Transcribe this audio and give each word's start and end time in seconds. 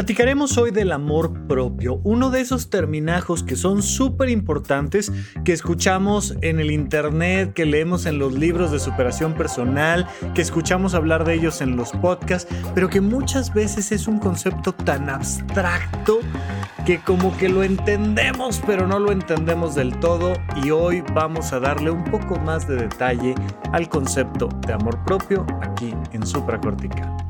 Platicaremos 0.00 0.56
hoy 0.56 0.70
del 0.70 0.92
amor 0.92 1.46
propio, 1.46 2.00
uno 2.04 2.30
de 2.30 2.40
esos 2.40 2.70
terminajos 2.70 3.42
que 3.42 3.54
son 3.54 3.82
súper 3.82 4.30
importantes, 4.30 5.12
que 5.44 5.52
escuchamos 5.52 6.36
en 6.40 6.58
el 6.58 6.70
internet, 6.70 7.52
que 7.52 7.66
leemos 7.66 8.06
en 8.06 8.18
los 8.18 8.32
libros 8.32 8.72
de 8.72 8.78
superación 8.78 9.34
personal, 9.34 10.08
que 10.34 10.40
escuchamos 10.40 10.94
hablar 10.94 11.26
de 11.26 11.34
ellos 11.34 11.60
en 11.60 11.76
los 11.76 11.90
podcasts, 11.90 12.50
pero 12.74 12.88
que 12.88 13.02
muchas 13.02 13.52
veces 13.52 13.92
es 13.92 14.08
un 14.08 14.18
concepto 14.18 14.72
tan 14.72 15.10
abstracto 15.10 16.20
que 16.86 17.00
como 17.00 17.36
que 17.36 17.50
lo 17.50 17.62
entendemos, 17.62 18.62
pero 18.66 18.86
no 18.86 18.98
lo 18.98 19.12
entendemos 19.12 19.74
del 19.74 19.94
todo 20.00 20.32
y 20.64 20.70
hoy 20.70 21.04
vamos 21.12 21.52
a 21.52 21.60
darle 21.60 21.90
un 21.90 22.04
poco 22.04 22.36
más 22.40 22.66
de 22.66 22.76
detalle 22.76 23.34
al 23.72 23.90
concepto 23.90 24.48
de 24.66 24.72
amor 24.72 25.04
propio 25.04 25.46
aquí 25.60 25.92
en 26.14 26.26
Supracortical. 26.26 27.29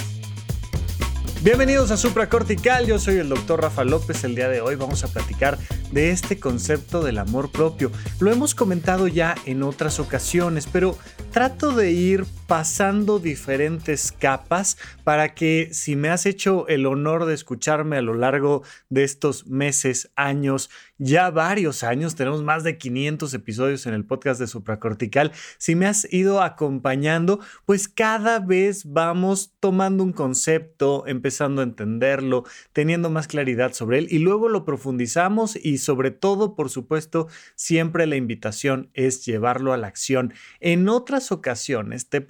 Bienvenidos 1.43 1.89
a 1.89 1.97
Supracortical, 1.97 2.85
yo 2.85 2.99
soy 2.99 3.15
el 3.15 3.27
doctor 3.27 3.63
Rafa 3.63 3.83
López. 3.83 4.23
El 4.23 4.35
día 4.35 4.47
de 4.47 4.61
hoy 4.61 4.75
vamos 4.75 5.03
a 5.03 5.07
platicar 5.07 5.57
de 5.91 6.11
este 6.11 6.39
concepto 6.39 7.01
del 7.01 7.17
amor 7.17 7.51
propio. 7.51 7.91
Lo 8.19 8.31
hemos 8.31 8.53
comentado 8.53 9.07
ya 9.07 9.33
en 9.47 9.63
otras 9.63 9.99
ocasiones, 9.99 10.67
pero 10.71 10.95
trato 11.31 11.71
de 11.71 11.89
ir 11.93 12.27
pasando 12.51 13.19
diferentes 13.19 14.11
capas 14.11 14.77
para 15.05 15.33
que 15.33 15.69
si 15.71 15.95
me 15.95 16.09
has 16.09 16.25
hecho 16.25 16.67
el 16.67 16.85
honor 16.85 17.23
de 17.23 17.33
escucharme 17.33 17.95
a 17.95 18.01
lo 18.01 18.13
largo 18.13 18.63
de 18.89 19.05
estos 19.05 19.47
meses, 19.47 20.11
años, 20.17 20.69
ya 20.97 21.29
varios 21.31 21.81
años, 21.81 22.15
tenemos 22.15 22.43
más 22.43 22.65
de 22.65 22.77
500 22.77 23.33
episodios 23.33 23.85
en 23.85 23.93
el 23.93 24.03
podcast 24.03 24.37
de 24.37 24.47
Supracortical, 24.47 25.31
si 25.59 25.75
me 25.75 25.85
has 25.85 26.11
ido 26.13 26.41
acompañando, 26.41 27.39
pues 27.65 27.87
cada 27.87 28.39
vez 28.39 28.83
vamos 28.83 29.53
tomando 29.61 30.03
un 30.03 30.11
concepto, 30.11 31.07
empezando 31.07 31.61
a 31.61 31.63
entenderlo, 31.63 32.43
teniendo 32.73 33.09
más 33.09 33.27
claridad 33.27 33.71
sobre 33.71 33.99
él 33.99 34.07
y 34.11 34.19
luego 34.19 34.49
lo 34.49 34.65
profundizamos 34.65 35.55
y 35.55 35.77
sobre 35.77 36.11
todo, 36.11 36.53
por 36.53 36.69
supuesto, 36.69 37.29
siempre 37.55 38.07
la 38.07 38.17
invitación 38.17 38.91
es 38.93 39.25
llevarlo 39.25 39.71
a 39.71 39.77
la 39.77 39.87
acción. 39.87 40.33
En 40.59 40.89
otras 40.89 41.31
ocasiones 41.31 42.09
te 42.09 42.17
he 42.17 42.21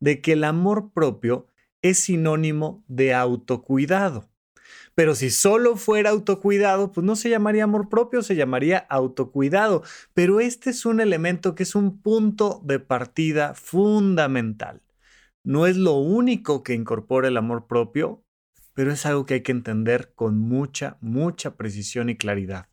de 0.00 0.20
que 0.20 0.32
el 0.32 0.44
amor 0.44 0.92
propio 0.92 1.46
es 1.82 2.00
sinónimo 2.00 2.84
de 2.88 3.14
autocuidado. 3.14 4.28
Pero 4.94 5.14
si 5.14 5.30
solo 5.30 5.76
fuera 5.76 6.10
autocuidado, 6.10 6.90
pues 6.90 7.04
no 7.04 7.16
se 7.16 7.28
llamaría 7.28 7.64
amor 7.64 7.88
propio, 7.88 8.22
se 8.22 8.34
llamaría 8.34 8.78
autocuidado. 8.78 9.82
Pero 10.14 10.40
este 10.40 10.70
es 10.70 10.86
un 10.86 11.00
elemento 11.00 11.54
que 11.54 11.64
es 11.64 11.74
un 11.74 12.00
punto 12.00 12.62
de 12.64 12.80
partida 12.80 13.54
fundamental. 13.54 14.82
No 15.44 15.66
es 15.66 15.76
lo 15.76 15.92
único 15.94 16.62
que 16.62 16.74
incorpora 16.74 17.28
el 17.28 17.36
amor 17.36 17.66
propio, 17.66 18.24
pero 18.72 18.90
es 18.90 19.06
algo 19.06 19.26
que 19.26 19.34
hay 19.34 19.42
que 19.42 19.52
entender 19.52 20.12
con 20.14 20.38
mucha, 20.38 20.96
mucha 21.00 21.56
precisión 21.56 22.08
y 22.08 22.16
claridad. 22.16 22.68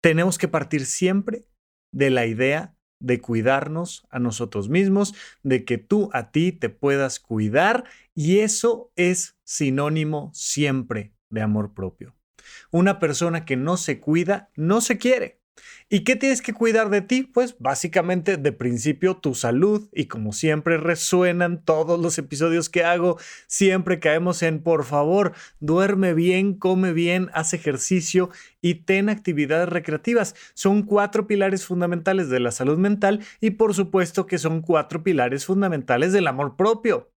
Tenemos 0.00 0.36
que 0.36 0.48
partir 0.48 0.84
siempre 0.84 1.46
de 1.92 2.10
la 2.10 2.26
idea 2.26 2.76
de 3.00 3.20
cuidarnos 3.20 4.06
a 4.10 4.18
nosotros 4.18 4.68
mismos, 4.68 5.14
de 5.42 5.64
que 5.64 5.78
tú 5.78 6.10
a 6.12 6.30
ti 6.30 6.52
te 6.52 6.68
puedas 6.68 7.18
cuidar 7.18 7.84
y 8.14 8.40
eso 8.40 8.92
es 8.94 9.36
sinónimo 9.42 10.30
siempre 10.34 11.12
de 11.30 11.42
amor 11.42 11.74
propio. 11.74 12.14
Una 12.70 12.98
persona 12.98 13.44
que 13.44 13.56
no 13.56 13.76
se 13.76 14.00
cuida 14.00 14.50
no 14.54 14.80
se 14.80 14.98
quiere. 14.98 15.39
¿Y 15.88 16.04
qué 16.04 16.16
tienes 16.16 16.42
que 16.42 16.52
cuidar 16.52 16.90
de 16.90 17.00
ti? 17.00 17.22
Pues 17.22 17.56
básicamente 17.58 18.36
de 18.36 18.52
principio 18.52 19.16
tu 19.16 19.34
salud 19.34 19.88
y 19.92 20.06
como 20.06 20.32
siempre 20.32 20.78
resuenan 20.78 21.64
todos 21.64 21.98
los 21.98 22.16
episodios 22.18 22.68
que 22.68 22.84
hago, 22.84 23.18
siempre 23.46 23.98
caemos 23.98 24.42
en 24.42 24.62
por 24.62 24.84
favor, 24.84 25.32
duerme 25.58 26.14
bien, 26.14 26.54
come 26.54 26.92
bien, 26.92 27.30
haz 27.34 27.54
ejercicio 27.54 28.30
y 28.60 28.74
ten 28.76 29.08
actividades 29.08 29.68
recreativas. 29.68 30.34
Son 30.54 30.82
cuatro 30.82 31.26
pilares 31.26 31.66
fundamentales 31.66 32.28
de 32.28 32.40
la 32.40 32.52
salud 32.52 32.78
mental 32.78 33.24
y 33.40 33.50
por 33.50 33.74
supuesto 33.74 34.26
que 34.26 34.38
son 34.38 34.62
cuatro 34.62 35.02
pilares 35.02 35.46
fundamentales 35.46 36.12
del 36.12 36.26
amor 36.26 36.56
propio. 36.56 37.10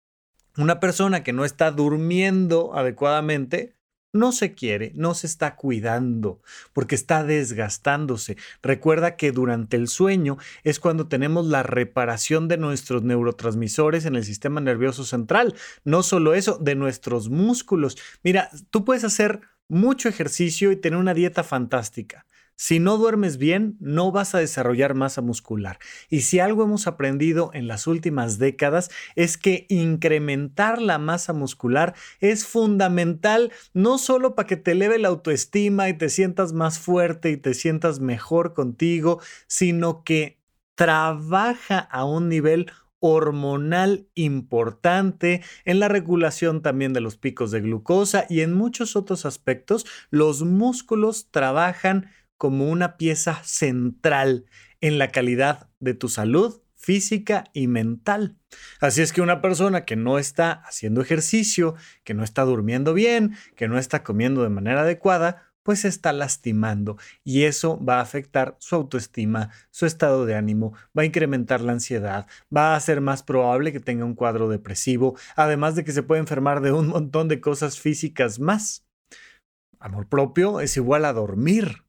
Una 0.56 0.80
persona 0.80 1.22
que 1.22 1.32
no 1.32 1.44
está 1.44 1.70
durmiendo 1.70 2.74
adecuadamente 2.74 3.74
no 4.12 4.32
se 4.32 4.54
quiere, 4.54 4.92
no 4.94 5.14
se 5.14 5.26
está 5.26 5.56
cuidando, 5.56 6.40
porque 6.72 6.94
está 6.94 7.24
desgastándose. 7.24 8.36
Recuerda 8.62 9.16
que 9.16 9.32
durante 9.32 9.76
el 9.76 9.88
sueño 9.88 10.38
es 10.64 10.78
cuando 10.80 11.08
tenemos 11.08 11.46
la 11.46 11.62
reparación 11.62 12.48
de 12.48 12.58
nuestros 12.58 13.02
neurotransmisores 13.02 14.04
en 14.04 14.16
el 14.16 14.24
sistema 14.24 14.60
nervioso 14.60 15.04
central. 15.04 15.54
No 15.84 16.02
solo 16.02 16.34
eso, 16.34 16.58
de 16.58 16.74
nuestros 16.74 17.30
músculos. 17.30 17.96
Mira, 18.22 18.50
tú 18.70 18.84
puedes 18.84 19.04
hacer 19.04 19.40
mucho 19.68 20.08
ejercicio 20.08 20.70
y 20.70 20.76
tener 20.76 20.98
una 20.98 21.14
dieta 21.14 21.42
fantástica. 21.42 22.26
Si 22.56 22.78
no 22.78 22.96
duermes 22.98 23.38
bien, 23.38 23.76
no 23.80 24.12
vas 24.12 24.34
a 24.34 24.38
desarrollar 24.38 24.94
masa 24.94 25.20
muscular. 25.20 25.78
Y 26.08 26.20
si 26.20 26.38
algo 26.38 26.64
hemos 26.64 26.86
aprendido 26.86 27.50
en 27.54 27.66
las 27.66 27.86
últimas 27.86 28.38
décadas 28.38 28.90
es 29.16 29.36
que 29.36 29.66
incrementar 29.68 30.80
la 30.80 30.98
masa 30.98 31.32
muscular 31.32 31.94
es 32.20 32.46
fundamental 32.46 33.52
no 33.72 33.98
solo 33.98 34.34
para 34.34 34.46
que 34.46 34.56
te 34.56 34.72
eleve 34.72 34.98
la 34.98 35.08
autoestima 35.08 35.88
y 35.88 35.94
te 35.94 36.08
sientas 36.08 36.52
más 36.52 36.78
fuerte 36.78 37.30
y 37.30 37.36
te 37.36 37.54
sientas 37.54 38.00
mejor 38.00 38.54
contigo, 38.54 39.20
sino 39.46 40.04
que 40.04 40.38
trabaja 40.74 41.78
a 41.78 42.04
un 42.04 42.28
nivel 42.28 42.70
hormonal 43.04 44.06
importante, 44.14 45.42
en 45.64 45.80
la 45.80 45.88
regulación 45.88 46.62
también 46.62 46.92
de 46.92 47.00
los 47.00 47.16
picos 47.16 47.50
de 47.50 47.60
glucosa 47.60 48.26
y 48.28 48.42
en 48.42 48.54
muchos 48.54 48.94
otros 48.94 49.26
aspectos, 49.26 49.84
los 50.10 50.44
músculos 50.44 51.28
trabajan 51.32 52.10
como 52.42 52.68
una 52.68 52.96
pieza 52.96 53.40
central 53.44 54.46
en 54.80 54.98
la 54.98 55.12
calidad 55.12 55.70
de 55.78 55.94
tu 55.94 56.08
salud 56.08 56.60
física 56.74 57.44
y 57.52 57.68
mental. 57.68 58.36
Así 58.80 59.00
es 59.00 59.12
que 59.12 59.20
una 59.20 59.40
persona 59.40 59.84
que 59.84 59.94
no 59.94 60.18
está 60.18 60.50
haciendo 60.50 61.00
ejercicio, 61.00 61.76
que 62.02 62.14
no 62.14 62.24
está 62.24 62.42
durmiendo 62.42 62.94
bien, 62.94 63.36
que 63.54 63.68
no 63.68 63.78
está 63.78 64.02
comiendo 64.02 64.42
de 64.42 64.48
manera 64.48 64.80
adecuada, 64.80 65.52
pues 65.62 65.84
está 65.84 66.12
lastimando 66.12 66.96
y 67.22 67.44
eso 67.44 67.78
va 67.80 67.98
a 67.98 68.02
afectar 68.02 68.56
su 68.58 68.74
autoestima, 68.74 69.50
su 69.70 69.86
estado 69.86 70.26
de 70.26 70.34
ánimo, 70.34 70.72
va 70.98 71.02
a 71.02 71.06
incrementar 71.06 71.60
la 71.60 71.74
ansiedad, 71.74 72.26
va 72.52 72.74
a 72.74 72.80
ser 72.80 73.00
más 73.00 73.22
probable 73.22 73.72
que 73.72 73.78
tenga 73.78 74.04
un 74.04 74.16
cuadro 74.16 74.48
depresivo, 74.48 75.16
además 75.36 75.76
de 75.76 75.84
que 75.84 75.92
se 75.92 76.02
puede 76.02 76.20
enfermar 76.20 76.60
de 76.60 76.72
un 76.72 76.88
montón 76.88 77.28
de 77.28 77.40
cosas 77.40 77.78
físicas 77.78 78.40
más. 78.40 78.84
Amor 79.78 80.08
propio 80.08 80.58
es 80.58 80.76
igual 80.76 81.04
a 81.04 81.12
dormir. 81.12 81.84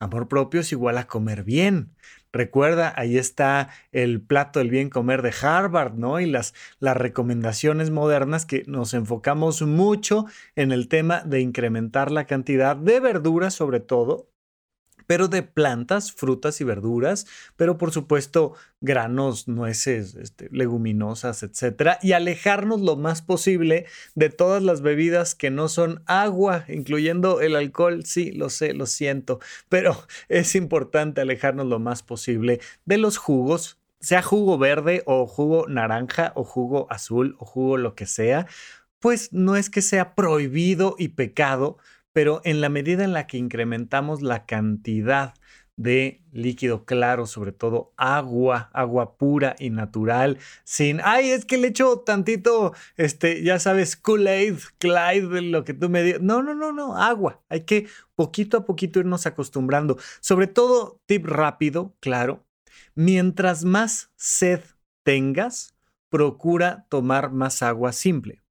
Amor 0.00 0.28
propio 0.28 0.62
es 0.62 0.72
igual 0.72 0.96
a 0.96 1.06
comer 1.06 1.44
bien. 1.44 1.94
Recuerda, 2.32 2.94
ahí 2.96 3.18
está 3.18 3.68
el 3.92 4.22
plato 4.22 4.58
del 4.58 4.70
bien 4.70 4.88
comer 4.88 5.20
de 5.20 5.34
Harvard, 5.42 5.92
¿no? 5.92 6.20
Y 6.20 6.26
las, 6.26 6.54
las 6.78 6.96
recomendaciones 6.96 7.90
modernas 7.90 8.46
que 8.46 8.64
nos 8.66 8.94
enfocamos 8.94 9.60
mucho 9.60 10.24
en 10.56 10.72
el 10.72 10.88
tema 10.88 11.20
de 11.20 11.40
incrementar 11.40 12.10
la 12.12 12.24
cantidad 12.24 12.76
de 12.76 12.98
verduras, 12.98 13.52
sobre 13.52 13.80
todo, 13.80 14.30
pero 15.10 15.26
de 15.26 15.42
plantas, 15.42 16.12
frutas 16.12 16.60
y 16.60 16.64
verduras, 16.64 17.26
pero 17.56 17.78
por 17.78 17.90
supuesto 17.90 18.54
granos, 18.80 19.48
nueces, 19.48 20.14
este, 20.14 20.48
leguminosas, 20.52 21.42
etcétera, 21.42 21.98
y 22.00 22.12
alejarnos 22.12 22.80
lo 22.80 22.94
más 22.94 23.20
posible 23.20 23.86
de 24.14 24.30
todas 24.30 24.62
las 24.62 24.82
bebidas 24.82 25.34
que 25.34 25.50
no 25.50 25.66
son 25.66 26.04
agua, 26.06 26.64
incluyendo 26.68 27.40
el 27.40 27.56
alcohol. 27.56 28.04
Sí, 28.04 28.30
lo 28.30 28.50
sé, 28.50 28.72
lo 28.72 28.86
siento, 28.86 29.40
pero 29.68 30.00
es 30.28 30.54
importante 30.54 31.20
alejarnos 31.20 31.66
lo 31.66 31.80
más 31.80 32.04
posible 32.04 32.60
de 32.84 32.98
los 32.98 33.16
jugos, 33.16 33.80
sea 33.98 34.22
jugo 34.22 34.58
verde 34.58 35.02
o 35.06 35.26
jugo 35.26 35.66
naranja 35.66 36.30
o 36.36 36.44
jugo 36.44 36.86
azul 36.88 37.34
o 37.40 37.44
jugo 37.44 37.78
lo 37.78 37.96
que 37.96 38.06
sea, 38.06 38.46
pues 39.00 39.32
no 39.32 39.56
es 39.56 39.70
que 39.70 39.82
sea 39.82 40.14
prohibido 40.14 40.94
y 40.98 41.08
pecado, 41.08 41.78
pero 42.12 42.40
en 42.44 42.60
la 42.60 42.68
medida 42.68 43.04
en 43.04 43.12
la 43.12 43.26
que 43.26 43.38
incrementamos 43.38 44.22
la 44.22 44.46
cantidad 44.46 45.34
de 45.80 46.22
líquido 46.30 46.84
claro, 46.84 47.24
sobre 47.24 47.52
todo 47.52 47.94
agua, 47.96 48.68
agua 48.74 49.16
pura 49.16 49.56
y 49.58 49.70
natural, 49.70 50.38
sin, 50.62 51.00
ay, 51.02 51.30
es 51.30 51.46
que 51.46 51.56
le 51.56 51.68
echo 51.68 52.00
tantito, 52.00 52.74
este, 52.96 53.42
ya 53.42 53.58
sabes, 53.58 53.96
Kool-Aid, 53.96 54.58
Clyde, 54.78 55.40
lo 55.40 55.64
que 55.64 55.72
tú 55.72 55.88
me 55.88 56.02
digas. 56.02 56.20
No, 56.20 56.42
no, 56.42 56.54
no, 56.54 56.72
no, 56.72 56.96
agua. 56.96 57.42
Hay 57.48 57.64
que 57.64 57.88
poquito 58.14 58.58
a 58.58 58.66
poquito 58.66 59.00
irnos 59.00 59.24
acostumbrando. 59.24 59.96
Sobre 60.20 60.48
todo, 60.48 61.00
tip 61.06 61.24
rápido, 61.24 61.96
claro, 62.00 62.44
mientras 62.94 63.64
más 63.64 64.10
sed 64.16 64.60
tengas, 65.02 65.74
procura 66.10 66.86
tomar 66.90 67.32
más 67.32 67.62
agua 67.62 67.92
simple. 67.92 68.42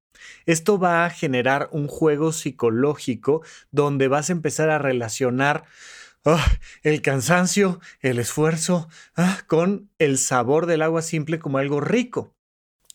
Esto 0.46 0.78
va 0.78 1.04
a 1.04 1.10
generar 1.10 1.68
un 1.72 1.88
juego 1.88 2.32
psicológico 2.32 3.42
donde 3.70 4.08
vas 4.08 4.28
a 4.28 4.32
empezar 4.32 4.70
a 4.70 4.78
relacionar 4.78 5.64
ah, 6.24 6.44
el 6.82 7.02
cansancio, 7.02 7.80
el 8.00 8.18
esfuerzo, 8.18 8.88
ah, 9.16 9.42
con 9.46 9.90
el 9.98 10.18
sabor 10.18 10.66
del 10.66 10.82
agua 10.82 11.02
simple 11.02 11.38
como 11.38 11.58
algo 11.58 11.80
rico. 11.80 12.34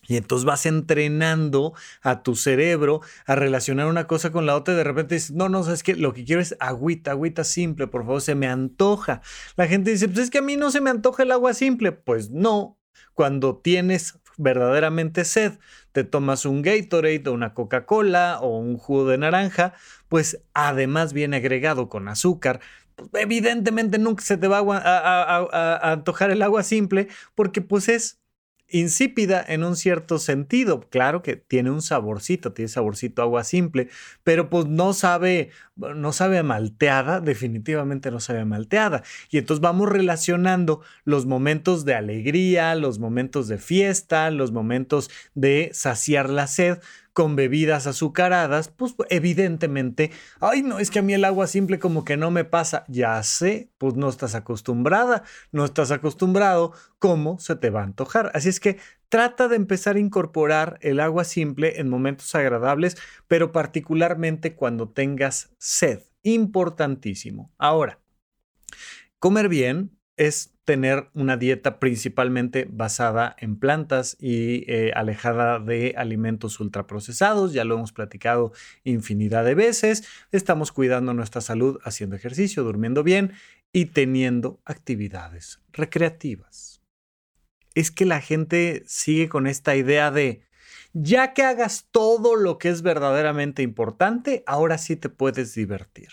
Y 0.08 0.16
entonces 0.16 0.44
vas 0.44 0.66
entrenando 0.66 1.74
a 2.02 2.22
tu 2.22 2.36
cerebro 2.36 3.00
a 3.26 3.34
relacionar 3.34 3.86
una 3.86 4.06
cosa 4.06 4.30
con 4.30 4.46
la 4.46 4.54
otra 4.54 4.74
y 4.74 4.76
de 4.76 4.84
repente 4.84 5.16
dices, 5.16 5.32
no, 5.32 5.48
no, 5.48 5.64
sabes 5.64 5.82
que 5.82 5.96
lo 5.96 6.12
que 6.12 6.24
quiero 6.24 6.40
es 6.40 6.56
agüita, 6.60 7.10
agüita 7.10 7.44
simple, 7.44 7.86
por 7.86 8.02
favor, 8.02 8.20
se 8.20 8.34
me 8.34 8.46
antoja. 8.46 9.20
La 9.56 9.66
gente 9.66 9.90
dice, 9.90 10.08
pues 10.08 10.20
es 10.20 10.30
que 10.30 10.38
a 10.38 10.42
mí 10.42 10.56
no 10.56 10.70
se 10.70 10.80
me 10.80 10.90
antoja 10.90 11.24
el 11.24 11.32
agua 11.32 11.54
simple. 11.54 11.92
Pues 11.92 12.30
no, 12.30 12.78
cuando 13.14 13.56
tienes 13.56 14.18
verdaderamente 14.36 15.24
sed, 15.24 15.58
te 15.92 16.04
tomas 16.04 16.44
un 16.44 16.62
Gatorade 16.62 17.22
o 17.26 17.32
una 17.32 17.54
Coca-Cola 17.54 18.38
o 18.40 18.58
un 18.58 18.76
jugo 18.76 19.06
de 19.06 19.18
naranja, 19.18 19.74
pues 20.08 20.42
además 20.54 21.12
viene 21.12 21.38
agregado 21.38 21.88
con 21.88 22.08
azúcar. 22.08 22.60
Pues, 22.96 23.10
evidentemente 23.14 23.98
nunca 23.98 24.24
se 24.24 24.36
te 24.36 24.48
va 24.48 24.58
a, 24.60 25.92
antojar 25.92 26.30
el 26.30 26.42
agua 26.42 26.62
simple 26.62 27.08
porque 27.34 27.60
pues 27.60 27.88
es 27.88 28.20
insípida 28.68 29.44
en 29.46 29.64
un 29.64 29.76
cierto 29.76 30.18
sentido. 30.18 30.80
Claro 30.90 31.22
que 31.22 31.36
tiene 31.36 31.70
un 31.70 31.82
saborcito, 31.82 32.52
tiene 32.52 32.68
saborcito 32.68 33.22
agua 33.22 33.44
simple, 33.44 33.88
pero 34.24 34.50
pues 34.50 34.66
no 34.66 34.92
sabe, 34.92 35.50
no 35.76 36.12
sabe 36.12 36.42
malteada, 36.42 37.20
definitivamente 37.20 38.10
no 38.10 38.20
sabe 38.20 38.44
malteada. 38.44 39.02
Y 39.30 39.38
entonces 39.38 39.60
vamos 39.60 39.88
relacionando 39.88 40.82
los 41.04 41.26
momentos 41.26 41.84
de 41.84 41.94
alegría, 41.94 42.74
los 42.74 42.98
momentos 42.98 43.48
de 43.48 43.58
fiesta, 43.58 44.30
los 44.30 44.52
momentos 44.52 45.10
de 45.34 45.70
saciar 45.72 46.30
la 46.30 46.46
sed 46.46 46.78
con 47.16 47.34
bebidas 47.34 47.86
azucaradas, 47.86 48.68
pues 48.68 48.94
evidentemente, 49.08 50.10
ay 50.38 50.62
no, 50.62 50.78
es 50.78 50.90
que 50.90 50.98
a 50.98 51.02
mí 51.02 51.14
el 51.14 51.24
agua 51.24 51.46
simple 51.46 51.78
como 51.78 52.04
que 52.04 52.18
no 52.18 52.30
me 52.30 52.44
pasa, 52.44 52.84
ya 52.88 53.22
sé, 53.22 53.70
pues 53.78 53.94
no 53.94 54.10
estás 54.10 54.34
acostumbrada, 54.34 55.22
no 55.50 55.64
estás 55.64 55.92
acostumbrado, 55.92 56.74
¿cómo 56.98 57.38
se 57.38 57.56
te 57.56 57.70
va 57.70 57.80
a 57.80 57.84
antojar? 57.84 58.30
Así 58.34 58.50
es 58.50 58.60
que 58.60 58.76
trata 59.08 59.48
de 59.48 59.56
empezar 59.56 59.96
a 59.96 60.00
incorporar 60.00 60.78
el 60.82 61.00
agua 61.00 61.24
simple 61.24 61.80
en 61.80 61.88
momentos 61.88 62.34
agradables, 62.34 62.98
pero 63.28 63.50
particularmente 63.50 64.54
cuando 64.54 64.90
tengas 64.90 65.54
sed, 65.56 66.02
importantísimo. 66.22 67.50
Ahora, 67.56 67.98
comer 69.18 69.48
bien 69.48 69.95
es 70.16 70.52
tener 70.64 71.08
una 71.14 71.36
dieta 71.36 71.78
principalmente 71.78 72.66
basada 72.68 73.36
en 73.38 73.56
plantas 73.56 74.16
y 74.18 74.64
eh, 74.70 74.92
alejada 74.94 75.60
de 75.60 75.94
alimentos 75.96 76.58
ultraprocesados. 76.58 77.52
Ya 77.52 77.64
lo 77.64 77.76
hemos 77.76 77.92
platicado 77.92 78.52
infinidad 78.82 79.44
de 79.44 79.54
veces. 79.54 80.06
Estamos 80.32 80.72
cuidando 80.72 81.14
nuestra 81.14 81.40
salud 81.40 81.78
haciendo 81.84 82.16
ejercicio, 82.16 82.64
durmiendo 82.64 83.04
bien 83.04 83.32
y 83.72 83.86
teniendo 83.86 84.60
actividades 84.64 85.60
recreativas. 85.72 86.82
Es 87.74 87.90
que 87.90 88.06
la 88.06 88.20
gente 88.20 88.82
sigue 88.86 89.28
con 89.28 89.46
esta 89.46 89.76
idea 89.76 90.10
de, 90.10 90.42
ya 90.94 91.34
que 91.34 91.42
hagas 91.42 91.86
todo 91.90 92.34
lo 92.34 92.58
que 92.58 92.70
es 92.70 92.82
verdaderamente 92.82 93.62
importante, 93.62 94.42
ahora 94.46 94.78
sí 94.78 94.96
te 94.96 95.10
puedes 95.10 95.54
divertir. 95.54 96.08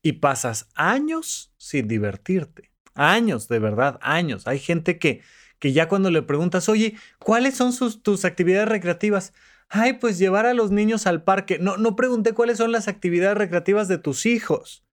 Y 0.00 0.12
pasas 0.12 0.70
años 0.74 1.52
sin 1.58 1.88
divertirte 1.88 2.69
Años, 3.00 3.48
de 3.48 3.58
verdad, 3.58 3.98
años. 4.02 4.46
Hay 4.46 4.58
gente 4.58 4.98
que, 4.98 5.22
que 5.58 5.72
ya 5.72 5.88
cuando 5.88 6.10
le 6.10 6.20
preguntas, 6.20 6.68
oye, 6.68 6.96
¿cuáles 7.18 7.56
son 7.56 7.72
tus 8.02 8.26
actividades 8.26 8.68
recreativas? 8.68 9.32
Ay, 9.70 9.94
pues 9.94 10.18
llevar 10.18 10.44
a 10.44 10.52
los 10.52 10.70
niños 10.70 11.06
al 11.06 11.24
parque. 11.24 11.58
No, 11.58 11.78
no 11.78 11.96
pregunté 11.96 12.34
cuáles 12.34 12.58
son 12.58 12.72
las 12.72 12.88
actividades 12.88 13.38
recreativas 13.38 13.88
de 13.88 13.96
tus 13.96 14.26
hijos, 14.26 14.84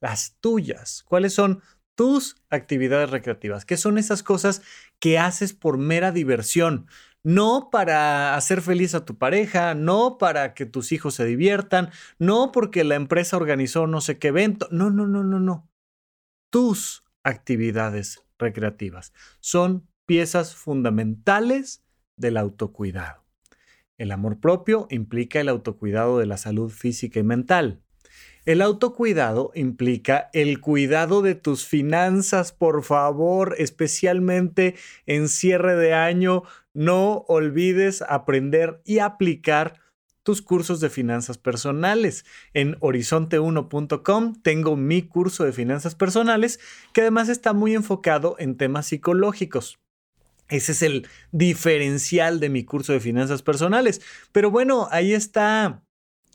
las 0.00 0.36
tuyas. 0.38 1.02
¿Cuáles 1.08 1.34
son 1.34 1.60
tus 1.96 2.36
actividades 2.50 3.10
recreativas? 3.10 3.64
¿Qué 3.64 3.76
son 3.76 3.98
esas 3.98 4.22
cosas 4.22 4.62
que 5.00 5.18
haces 5.18 5.52
por 5.52 5.76
mera 5.76 6.12
diversión? 6.12 6.86
No 7.24 7.70
para 7.72 8.36
hacer 8.36 8.62
feliz 8.62 8.94
a 8.94 9.04
tu 9.04 9.18
pareja, 9.18 9.74
no 9.74 10.18
para 10.18 10.54
que 10.54 10.66
tus 10.66 10.92
hijos 10.92 11.14
se 11.16 11.24
diviertan, 11.24 11.90
no 12.20 12.52
porque 12.52 12.84
la 12.84 12.94
empresa 12.94 13.36
organizó 13.36 13.88
no 13.88 14.00
sé 14.00 14.20
qué 14.20 14.28
evento. 14.28 14.68
No, 14.70 14.90
no, 14.90 15.08
no, 15.08 15.24
no, 15.24 15.40
no. 15.40 15.68
Tus 16.50 17.02
actividades 17.26 18.24
recreativas. 18.38 19.12
Son 19.40 19.86
piezas 20.06 20.54
fundamentales 20.54 21.84
del 22.16 22.36
autocuidado. 22.36 23.24
El 23.98 24.12
amor 24.12 24.40
propio 24.40 24.86
implica 24.90 25.40
el 25.40 25.48
autocuidado 25.48 26.18
de 26.18 26.26
la 26.26 26.36
salud 26.36 26.70
física 26.70 27.18
y 27.18 27.24
mental. 27.24 27.82
El 28.44 28.62
autocuidado 28.62 29.50
implica 29.56 30.30
el 30.32 30.60
cuidado 30.60 31.20
de 31.20 31.34
tus 31.34 31.66
finanzas, 31.66 32.52
por 32.52 32.84
favor, 32.84 33.56
especialmente 33.58 34.76
en 35.06 35.28
cierre 35.28 35.74
de 35.74 35.94
año. 35.94 36.44
No 36.72 37.24
olvides 37.26 38.02
aprender 38.02 38.82
y 38.84 39.00
aplicar 39.00 39.80
tus 40.26 40.42
cursos 40.42 40.80
de 40.80 40.90
finanzas 40.90 41.38
personales. 41.38 42.24
En 42.52 42.74
horizonte1.com 42.80 44.42
tengo 44.42 44.74
mi 44.74 45.02
curso 45.02 45.44
de 45.44 45.52
finanzas 45.52 45.94
personales 45.94 46.58
que 46.92 47.02
además 47.02 47.28
está 47.28 47.52
muy 47.52 47.76
enfocado 47.76 48.34
en 48.40 48.56
temas 48.56 48.88
psicológicos. 48.88 49.78
Ese 50.48 50.72
es 50.72 50.82
el 50.82 51.06
diferencial 51.30 52.40
de 52.40 52.48
mi 52.48 52.64
curso 52.64 52.92
de 52.92 52.98
finanzas 52.98 53.42
personales. 53.42 54.00
Pero 54.32 54.50
bueno, 54.50 54.88
ahí 54.90 55.12
está 55.12 55.85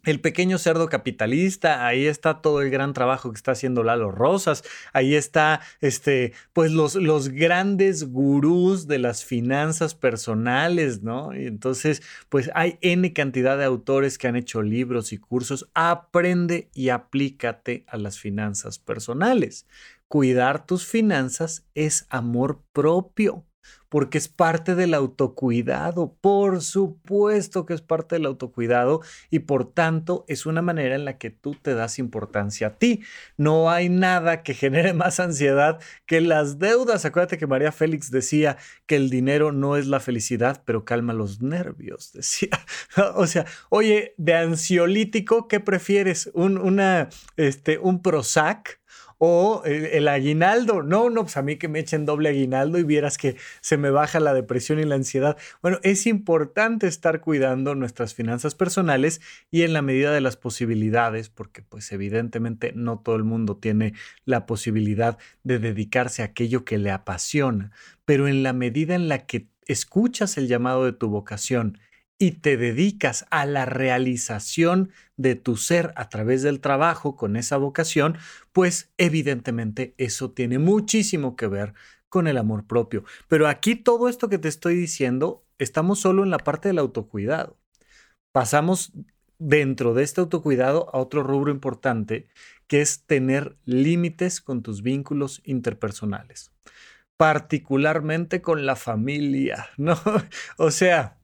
el 0.04 0.20
pequeño 0.20 0.58
cerdo 0.58 0.90
capitalista, 0.90 1.86
ahí 1.86 2.06
está 2.06 2.42
todo 2.42 2.62
el 2.62 2.70
gran 2.70 2.94
trabajo 2.94 3.32
que 3.32 3.38
está 3.38 3.52
haciendo 3.52 3.84
Lalo 3.84 4.12
Rosas, 4.12 4.64
ahí 4.94 5.16
está 5.16 5.62
este, 5.80 6.34
pues 6.54 6.72
los, 6.72 6.96
los 6.96 7.30
grandes 7.30 8.12
gurús 8.12 8.88
de 8.88 9.00
las 9.00 9.24
finanzas 9.24 9.96
personales, 9.96 11.04
¿no? 11.04 11.36
Y 11.36 11.46
entonces, 11.46 12.02
pues 12.30 12.50
hay 12.56 12.78
N 12.82 13.14
cantidad 13.14 13.58
de 13.58 13.66
autores 13.66 14.18
que 14.18 14.28
han 14.28 14.36
hecho 14.36 14.62
libros 14.62 15.14
y 15.14 15.18
cursos. 15.18 15.70
Aprende 15.74 16.70
y 16.74 16.90
aplícate 16.90 17.86
a 17.88 17.98
las 17.98 18.20
finanzas 18.20 18.80
personales. 18.80 19.66
Cuidar 20.08 20.66
tus 20.66 20.86
finanzas 20.86 21.66
es 21.74 22.06
amor 22.10 22.62
propio 22.74 23.46
porque 23.92 24.18
es 24.18 24.30
parte 24.30 24.74
del 24.76 24.94
autocuidado, 24.94 26.16
por 26.22 26.62
supuesto 26.62 27.66
que 27.66 27.74
es 27.74 27.82
parte 27.82 28.16
del 28.16 28.26
autocuidado 28.26 29.02
y 29.30 29.40
por 29.40 29.72
tanto 29.72 30.24
es 30.30 30.46
una 30.46 30.62
manera 30.62 30.96
en 30.96 31.04
la 31.04 31.18
que 31.18 31.30
tú 31.30 31.56
te 31.62 31.74
das 31.74 32.00
importancia 32.00 32.68
a 32.68 32.78
ti. 32.78 33.02
No 33.38 33.70
hay 33.70 33.90
nada 33.90 34.44
que 34.44 34.54
genere 34.54 34.94
más 34.94 35.20
ansiedad 35.20 35.80
que 36.06 36.22
las 36.22 36.60
deudas. 36.60 37.06
Acuérdate 37.06 37.38
que 37.38 37.48
María 37.48 37.72
Félix 37.72 38.12
decía 38.12 38.58
que 38.86 38.96
el 38.96 39.10
dinero 39.10 39.52
no 39.52 39.76
es 39.76 39.88
la 39.88 40.00
felicidad, 40.00 40.64
pero 40.66 40.86
calma 40.86 41.14
los 41.14 41.42
nervios, 41.42 42.12
decía. 42.14 42.60
o 43.16 43.28
sea, 43.28 43.46
oye, 43.70 44.14
de 44.18 44.36
ansiolítico, 44.36 45.48
¿qué 45.48 45.60
prefieres? 45.60 46.30
¿Un, 46.34 46.58
una, 46.58 47.10
este, 47.36 47.78
un 47.78 48.02
Prozac? 48.02 48.81
O 49.24 49.62
el, 49.66 50.08
aguinaldo. 50.08 50.82
No, 50.82 51.12
no, 51.12 51.22
pues 51.22 51.38
a 51.38 51.44
mí 51.44 51.58
que 51.58 51.68
me 51.68 51.78
echen 51.78 52.08
doble 52.08 52.30
aguinaldo 52.30 52.80
y 52.80 52.84
vieras 52.84 53.20
que 53.20 53.38
se 53.62 53.78
me 53.78 53.92
baja 53.92 54.20
la 54.20 54.34
depresión 54.34 54.80
y 54.80 54.84
la 54.84 54.96
ansiedad. 54.96 55.38
Bueno, 55.62 55.78
es 55.84 56.08
importante 56.08 56.88
estar 56.88 57.22
cuidando 57.22 57.76
nuestras 57.76 58.16
finanzas 58.16 58.56
personales 58.56 59.22
y 59.52 59.62
en 59.62 59.74
la 59.74 59.84
medida 59.84 60.12
de 60.12 60.22
las 60.22 60.38
posibilidades, 60.38 61.30
porque 61.30 61.62
pues 61.62 61.92
evidentemente 61.92 62.74
no 62.76 62.98
todo 62.98 63.16
el 63.16 63.24
mundo 63.24 63.58
tiene 63.58 63.94
la 64.26 64.48
posibilidad 64.48 65.20
de 65.44 65.60
dedicarse 65.60 66.24
a 66.24 66.26
aquello 66.26 66.66
que 66.66 66.80
le 66.80 66.90
apasiona, 66.90 67.70
pero 68.06 68.28
en 68.28 68.42
la 68.42 68.54
medida 68.54 68.96
en 68.96 69.08
la 69.08 69.28
que 69.28 69.50
escuchas 69.68 70.36
el 70.40 70.48
llamado 70.48 70.84
de 70.84 70.94
tu 70.94 71.10
vocación 71.10 71.78
y 72.22 72.34
te 72.34 72.56
dedicas 72.56 73.26
a 73.32 73.48
la 73.48 73.66
realización 73.66 74.92
de 75.18 75.34
tu 75.34 75.58
ser 75.58 75.92
a 75.96 76.08
través 76.08 76.44
del 76.44 76.60
trabajo 76.62 77.16
con 77.16 77.36
esa 77.36 77.58
vocación, 77.58 78.16
pues 78.52 78.94
evidentemente 79.00 79.96
eso 79.98 80.30
tiene 80.30 80.60
muchísimo 80.60 81.36
que 81.36 81.48
ver 81.48 81.74
con 82.10 82.28
el 82.28 82.38
amor 82.38 82.68
propio. 82.68 83.06
Pero 83.28 83.48
aquí 83.48 83.76
todo 83.76 84.08
esto 84.08 84.30
que 84.30 84.38
te 84.38 84.50
estoy 84.50 84.76
diciendo, 84.76 85.44
estamos 85.58 86.00
solo 86.00 86.22
en 86.22 86.30
la 86.30 86.38
parte 86.38 86.70
del 86.70 86.78
autocuidado. 86.78 87.58
Pasamos 88.32 88.94
dentro 89.40 89.96
de 89.96 90.04
este 90.04 90.22
autocuidado 90.22 90.92
a 90.94 91.00
otro 91.00 91.24
rubro 91.24 91.50
importante 91.50 92.28
que 92.68 92.82
es 92.82 93.04
tener 93.08 93.58
límites 93.66 94.42
con 94.42 94.62
tus 94.62 94.84
vínculos 94.84 95.42
interpersonales, 95.44 96.52
particularmente 97.18 98.44
con 98.44 98.68
la 98.68 98.76
familia, 98.76 99.70
¿no? 99.78 100.00
O 100.58 100.70
sea, 100.70 101.18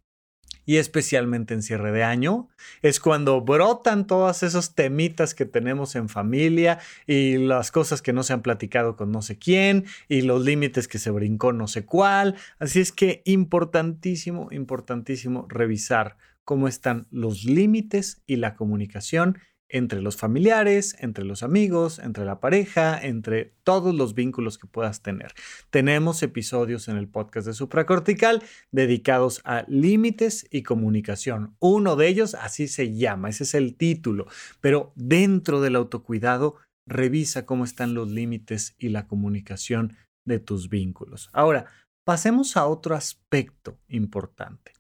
y 0.67 0.77
especialmente 0.77 1.53
en 1.53 1.63
cierre 1.63 1.93
de 1.93 2.03
año, 2.03 2.49
es 2.81 2.99
cuando 2.99 3.41
brotan 3.41 4.05
todas 4.05 4.43
esos 4.43 4.75
temitas 4.75 5.33
que 5.33 5.45
tenemos 5.45 5.95
en 5.95 6.09
familia 6.09 6.77
y 7.07 7.37
las 7.37 7.71
cosas 7.71 8.01
que 8.01 8.11
no 8.11 8.21
se 8.21 8.33
han 8.33 8.41
platicado 8.41 8.97
con 8.97 9.11
no 9.11 9.21
sé 9.21 9.39
quién 9.39 9.85
y 10.09 10.21
los 10.21 10.43
límites 10.43 10.89
que 10.89 10.99
se 10.99 11.09
brincó 11.09 11.53
no 11.53 11.67
sé 11.67 11.85
cuál. 11.85 12.35
Así 12.59 12.81
es 12.81 12.91
que 12.91 13.21
importantísimo, 13.23 14.49
importantísimo 14.51 15.47
revisar 15.49 16.17
cómo 16.43 16.67
están 16.67 17.07
los 17.11 17.45
límites 17.45 18.21
y 18.27 18.35
la 18.35 18.55
comunicación 18.55 19.37
entre 19.69 20.01
los 20.01 20.15
familiares, 20.15 20.95
entre 20.99 21.25
los 21.25 21.43
amigos, 21.43 21.99
entre 21.99 22.25
la 22.25 22.39
pareja, 22.39 22.99
entre 23.01 23.53
todos 23.63 23.93
los 23.93 24.13
vínculos 24.13 24.57
que 24.57 24.67
puedas 24.67 25.01
tener. 25.01 25.33
Tenemos 25.69 26.23
episodios 26.23 26.87
en 26.87 26.97
el 26.97 27.07
podcast 27.07 27.47
de 27.47 27.53
Supracortical 27.53 28.43
dedicados 28.71 29.41
a 29.43 29.65
límites 29.67 30.47
y 30.51 30.63
comunicación. 30.63 31.55
Uno 31.59 31.95
de 31.95 32.07
ellos 32.07 32.35
así 32.35 32.67
se 32.67 32.95
llama, 32.95 33.29
ese 33.29 33.43
es 33.43 33.53
el 33.53 33.75
título, 33.75 34.27
pero 34.61 34.93
dentro 34.95 35.61
del 35.61 35.75
autocuidado 35.75 36.55
revisa 36.85 37.45
cómo 37.45 37.65
están 37.65 37.93
los 37.93 38.09
límites 38.09 38.75
y 38.77 38.89
la 38.89 39.07
comunicación 39.07 39.97
de 40.25 40.39
tus 40.39 40.69
vínculos. 40.69 41.29
Ahora, 41.33 41.65
pasemos 42.05 42.55
a 42.55 42.65
otro 42.67 42.95
aspecto 42.95 43.79
importante. 43.89 44.73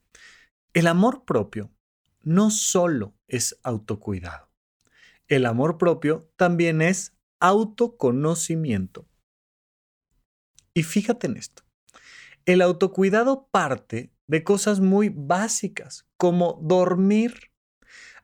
El 0.73 0.87
amor 0.87 1.25
propio 1.25 1.71
no 2.21 2.51
solo 2.51 3.15
es 3.27 3.59
autocuidado 3.63 4.46
el 5.27 5.45
amor 5.45 5.77
propio 5.77 6.31
también 6.35 6.81
es 6.81 7.17
autoconocimiento. 7.39 9.07
Y 10.73 10.83
fíjate 10.83 11.27
en 11.27 11.37
esto. 11.37 11.63
El 12.45 12.61
autocuidado 12.61 13.47
parte 13.51 14.11
de 14.27 14.43
cosas 14.43 14.79
muy 14.79 15.09
básicas, 15.09 16.07
como 16.17 16.59
dormir. 16.61 17.51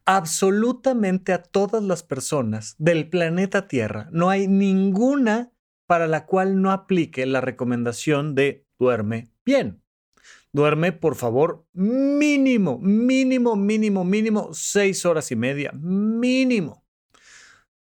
Absolutamente 0.05 1.31
a 1.31 1.41
todas 1.41 1.81
las 1.81 2.03
personas 2.03 2.75
del 2.77 3.09
planeta 3.09 3.69
Tierra 3.69 4.09
no 4.11 4.29
hay 4.29 4.49
ninguna 4.49 5.53
para 5.87 6.07
la 6.07 6.25
cual 6.25 6.61
no 6.61 6.71
aplique 6.71 7.25
la 7.25 7.39
recomendación 7.39 8.35
de 8.35 8.65
duerme 8.77 9.31
bien. 9.45 9.81
Duerme, 10.51 10.91
por 10.91 11.15
favor, 11.15 11.65
mínimo, 11.73 12.77
mínimo, 12.79 13.55
mínimo, 13.55 14.03
mínimo, 14.03 14.49
seis 14.53 15.05
horas 15.05 15.31
y 15.31 15.35
media, 15.35 15.71
mínimo. 15.71 16.82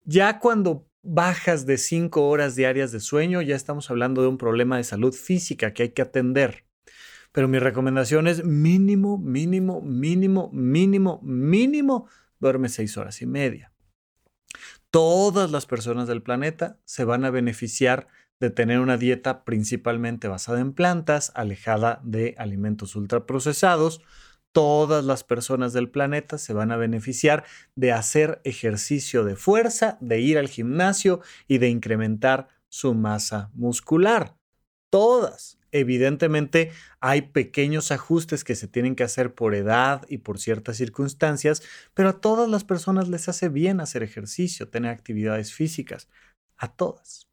Ya 0.05 0.39
cuando 0.39 0.85
bajas 1.01 1.65
de 1.65 1.77
cinco 1.77 2.27
horas 2.27 2.55
diarias 2.55 2.91
de 2.91 2.99
sueño, 2.99 3.41
ya 3.41 3.55
estamos 3.55 3.89
hablando 3.89 4.21
de 4.21 4.27
un 4.27 4.37
problema 4.37 4.77
de 4.77 4.83
salud 4.83 5.13
física 5.13 5.73
que 5.73 5.83
hay 5.83 5.89
que 5.89 6.01
atender. 6.01 6.65
Pero 7.31 7.47
mi 7.47 7.57
recomendación 7.57 8.27
es 8.27 8.43
mínimo, 8.43 9.17
mínimo, 9.17 9.81
mínimo, 9.81 10.49
mínimo, 10.53 11.19
mínimo, 11.23 12.07
duerme 12.39 12.69
seis 12.69 12.97
horas 12.97 13.21
y 13.21 13.25
media. 13.25 13.71
Todas 14.91 15.49
las 15.51 15.65
personas 15.65 16.07
del 16.07 16.21
planeta 16.21 16.77
se 16.85 17.05
van 17.05 17.25
a 17.25 17.31
beneficiar 17.31 18.07
de 18.39 18.49
tener 18.49 18.79
una 18.79 18.97
dieta 18.97 19.45
principalmente 19.45 20.27
basada 20.27 20.59
en 20.59 20.73
plantas, 20.73 21.31
alejada 21.33 22.01
de 22.03 22.35
alimentos 22.37 22.95
ultraprocesados, 22.95 24.01
todas 24.53 25.03
las 25.03 25.23
personas 25.23 25.73
del 25.73 25.89
planeta 25.89 26.37
se 26.37 26.53
van 26.53 26.71
a 26.71 26.77
beneficiar 26.77 27.43
de 27.75 27.91
hacer 27.91 28.39
ejercicio 28.45 29.25
de 29.25 29.35
fuerza, 29.35 29.97
de 29.99 30.21
ir 30.21 30.37
al 30.37 30.47
gimnasio 30.47 31.19
y 31.47 31.57
de 31.57 31.69
incrementar 31.69 32.47
su 32.69 32.93
masa 32.93 33.51
muscular. 33.53 34.37
Todas. 34.89 35.59
Evidentemente 35.71 36.71
hay 36.99 37.23
pequeños 37.23 37.91
ajustes 37.91 38.43
que 38.43 38.55
se 38.55 38.67
tienen 38.67 38.95
que 38.95 39.03
hacer 39.03 39.33
por 39.33 39.55
edad 39.55 40.05
y 40.07 40.19
por 40.19 40.39
ciertas 40.39 40.77
circunstancias, 40.77 41.63
pero 41.95 42.09
a 42.09 42.21
todas 42.21 42.47
las 42.47 42.63
personas 42.63 43.09
les 43.09 43.27
hace 43.27 43.49
bien 43.49 43.81
hacer 43.81 44.03
ejercicio, 44.03 44.69
tener 44.69 44.91
actividades 44.91 45.51
físicas. 45.51 46.09
A 46.57 46.75
todas. 46.75 47.27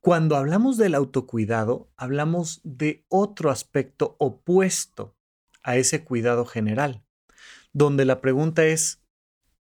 Cuando 0.00 0.36
hablamos 0.36 0.78
del 0.78 0.94
autocuidado, 0.94 1.90
hablamos 1.96 2.62
de 2.64 3.04
otro 3.08 3.50
aspecto 3.50 4.16
opuesto 4.18 5.14
a 5.64 5.76
ese 5.76 6.04
cuidado 6.04 6.44
general, 6.44 7.02
donde 7.72 8.04
la 8.04 8.20
pregunta 8.20 8.64
es, 8.64 9.02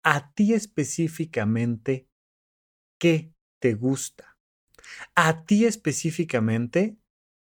¿a 0.04 0.34
ti 0.34 0.54
específicamente 0.54 2.08
qué 3.00 3.34
te 3.62 3.76
gusta? 3.76 4.38
¿A 5.14 5.46
ti 5.46 5.66
específicamente 5.66 6.98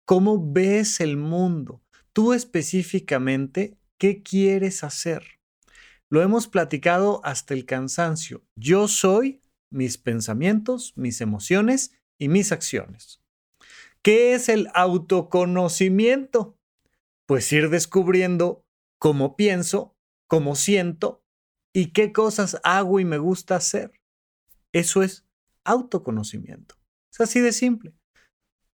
cómo 0.06 0.52
ves 0.52 1.00
el 1.00 1.16
mundo? 1.16 1.82
Tú 2.14 2.34
específicamente, 2.34 3.78
¿qué 3.98 4.22
quieres 4.22 4.84
hacer? 4.84 5.40
Lo 6.10 6.22
hemos 6.22 6.48
platicado 6.48 7.22
hasta 7.24 7.54
el 7.54 7.66
cansancio. 7.66 8.44
Yo 8.58 8.90
soy 8.90 9.42
mis 9.72 9.98
pensamientos, 9.98 10.92
mis 10.98 11.22
emociones 11.22 11.94
y 12.20 12.28
mis 12.28 12.52
acciones. 12.52 13.22
¿Qué 14.02 14.34
es 14.34 14.50
el 14.50 14.68
autoconocimiento? 14.74 16.58
Pues 17.32 17.50
ir 17.54 17.70
descubriendo 17.70 18.66
cómo 19.00 19.38
pienso, 19.38 19.96
cómo 20.28 20.54
siento 20.54 21.24
y 21.72 21.94
qué 21.94 22.12
cosas 22.12 22.60
hago 22.66 23.00
y 23.00 23.06
me 23.06 23.20
gusta 23.20 23.56
hacer. 23.56 23.94
Eso 24.74 25.02
es 25.02 25.26
autoconocimiento. 25.64 26.76
Es 27.10 27.22
así 27.22 27.40
de 27.40 27.54
simple. 27.54 27.94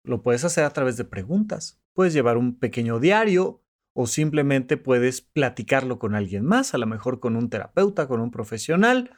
Lo 0.04 0.22
puedes 0.22 0.44
hacer 0.44 0.66
a 0.66 0.70
través 0.70 0.98
de 0.98 1.04
preguntas. 1.04 1.82
Puedes 1.94 2.14
llevar 2.14 2.38
un 2.38 2.60
pequeño 2.60 3.00
diario 3.00 3.64
o 3.94 4.06
simplemente 4.06 4.78
puedes 4.78 5.22
platicarlo 5.22 5.98
con 5.98 6.14
alguien 6.14 6.46
más, 6.46 6.76
a 6.76 6.78
lo 6.78 6.86
mejor 6.86 7.20
con 7.20 7.36
un 7.36 7.50
terapeuta, 7.50 8.08
con 8.08 8.22
un 8.22 8.30
profesional. 8.30 9.18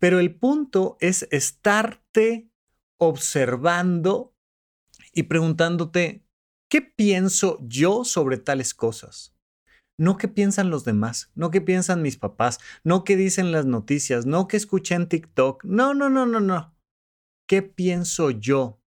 Pero 0.00 0.18
el 0.18 0.34
punto 0.34 0.96
es 0.98 1.28
estarte 1.30 2.50
observando 2.96 4.34
y 5.12 5.22
preguntándote, 5.22 6.23
¿Qué 6.74 6.82
pienso 6.82 7.60
yo 7.62 8.04
sobre 8.04 8.36
tales 8.36 8.74
cosas? 8.74 9.32
No 9.96 10.16
qué 10.16 10.26
piensan 10.26 10.70
los 10.70 10.84
demás, 10.84 11.30
no 11.36 11.52
qué 11.52 11.60
piensan 11.60 12.02
mis 12.02 12.16
papás, 12.16 12.58
no 12.82 13.04
qué 13.04 13.14
dicen 13.14 13.52
las 13.52 13.64
noticias, 13.64 14.26
no 14.26 14.48
qué 14.48 14.56
escuché 14.56 14.96
en 14.96 15.08
TikTok. 15.08 15.62
No, 15.62 15.94
no, 15.94 16.10
no, 16.10 16.26
no, 16.26 16.40
no. 16.40 16.76
¿Qué 17.48 17.62
pienso 17.62 18.32
yo 18.32 18.82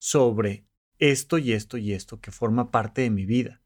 sobre 0.00 0.66
esto 0.98 1.38
y 1.38 1.52
esto 1.52 1.76
y 1.76 1.92
esto 1.92 2.20
que 2.20 2.32
forma 2.32 2.72
parte 2.72 3.02
de 3.02 3.10
mi 3.10 3.26
vida? 3.26 3.62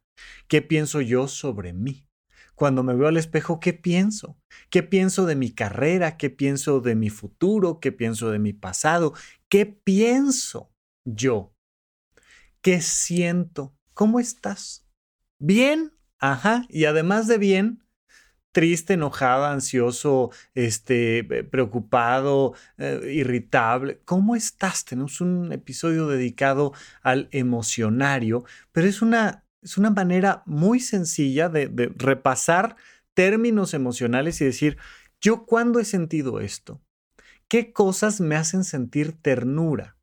¿Qué 0.47 0.61
pienso 0.61 1.01
yo 1.01 1.27
sobre 1.27 1.73
mí? 1.73 2.07
Cuando 2.55 2.83
me 2.83 2.95
veo 2.95 3.09
al 3.09 3.17
espejo, 3.17 3.61
¿qué 3.61 3.73
pienso? 3.73 4.39
¿Qué 4.69 4.83
pienso 4.83 5.25
de 5.25 5.37
mi 5.37 5.53
carrera? 5.53 6.19
¿Qué 6.19 6.29
pienso 6.29 6.83
de 6.83 6.97
mi 6.97 7.09
futuro? 7.09 7.81
¿Qué 7.81 7.93
pienso 7.93 8.31
de 8.31 8.41
mi 8.41 8.53
pasado? 8.53 9.15
¿Qué 9.49 9.65
pienso 9.65 10.71
yo 11.07 11.55
¿Qué 12.61 12.81
siento? 12.81 13.75
¿Cómo 13.95 14.19
estás? 14.19 14.85
Bien, 15.39 15.93
ajá. 16.19 16.67
Y 16.69 16.87
además 16.87 17.29
de 17.29 17.39
bien, 17.39 17.85
triste, 18.53 18.95
enojada, 18.95 19.53
ansioso, 19.53 20.31
este, 20.55 21.19
eh, 21.19 21.45
preocupado, 21.45 22.55
eh, 22.77 23.13
irritable. 23.13 24.01
¿Cómo 24.05 24.35
estás? 24.35 24.85
Tenemos 24.85 25.21
un 25.21 25.53
episodio 25.53 26.09
dedicado 26.09 26.73
al 27.03 27.29
emocionario, 27.31 28.45
pero 28.73 28.89
es 28.89 29.03
una, 29.03 29.45
es 29.63 29.79
una 29.79 29.91
manera 29.91 30.43
muy 30.47 30.81
sencilla 30.81 31.49
de, 31.49 31.69
de 31.69 31.93
repasar 31.97 32.77
términos 33.15 33.75
emocionales 33.75 34.41
y 34.41 34.47
decir, 34.47 34.79
¿yo 35.21 35.47
cuándo 35.47 35.79
he 35.79 35.85
sentido 35.85 36.41
esto? 36.41 36.83
¿Qué 37.47 37.73
cosas 37.73 38.21
me 38.21 38.35
hacen 38.35 38.65
sentir 38.65 39.13
ternura? 39.23 39.98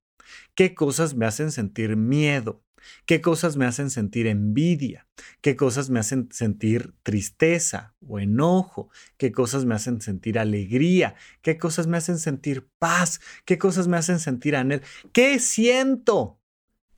¿Qué 0.56 0.74
cosas 0.74 1.16
me 1.16 1.26
hacen 1.26 1.52
sentir 1.52 1.98
miedo? 1.98 2.64
¿Qué 3.06 3.22
cosas 3.22 3.58
me 3.58 3.66
hacen 3.66 3.90
sentir 3.90 4.28
envidia? 4.28 5.08
¿Qué 5.42 5.56
cosas 5.56 5.90
me 5.90 6.00
hacen 6.00 6.30
sentir 6.32 6.94
tristeza 7.04 7.96
o 8.08 8.20
enojo? 8.20 8.90
¿Qué 9.18 9.32
cosas 9.32 9.66
me 9.66 9.76
hacen 9.76 10.02
sentir 10.02 10.40
alegría? 10.40 11.16
¿Qué 11.42 11.58
cosas 11.58 11.88
me 11.88 11.98
hacen 11.98 12.20
sentir 12.20 12.70
paz? 12.80 13.20
¿Qué 13.44 13.58
cosas 13.58 13.88
me 13.88 13.98
hacen 13.98 14.20
sentir 14.20 14.56
anhelo? 14.56 14.84
¿Qué 15.12 15.40
siento? 15.40 16.40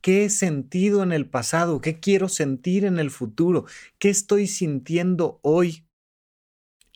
¿Qué 0.00 0.26
he 0.26 0.30
sentido 0.30 1.02
en 1.02 1.12
el 1.12 1.28
pasado? 1.28 1.80
¿Qué 1.80 1.98
quiero 1.98 2.28
sentir 2.28 2.84
en 2.84 2.98
el 2.98 3.10
futuro? 3.10 3.64
¿Qué 3.98 4.10
estoy 4.10 4.46
sintiendo 4.46 5.40
hoy? 5.42 5.86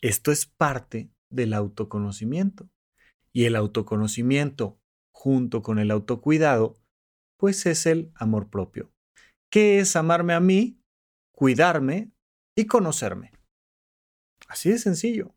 Esto 0.01 0.31
es 0.31 0.45
parte 0.45 1.11
del 1.29 1.53
autoconocimiento. 1.53 2.69
Y 3.33 3.45
el 3.45 3.55
autoconocimiento 3.55 4.79
junto 5.13 5.61
con 5.61 5.79
el 5.79 5.91
autocuidado, 5.91 6.75
pues 7.37 7.65
es 7.65 7.85
el 7.85 8.11
amor 8.15 8.49
propio. 8.49 8.91
¿Qué 9.49 9.79
es 9.79 9.95
amarme 9.95 10.33
a 10.33 10.39
mí? 10.39 10.79
Cuidarme 11.31 12.11
y 12.55 12.65
conocerme. 12.65 13.31
Así 14.47 14.69
de 14.69 14.79
sencillo. 14.79 15.35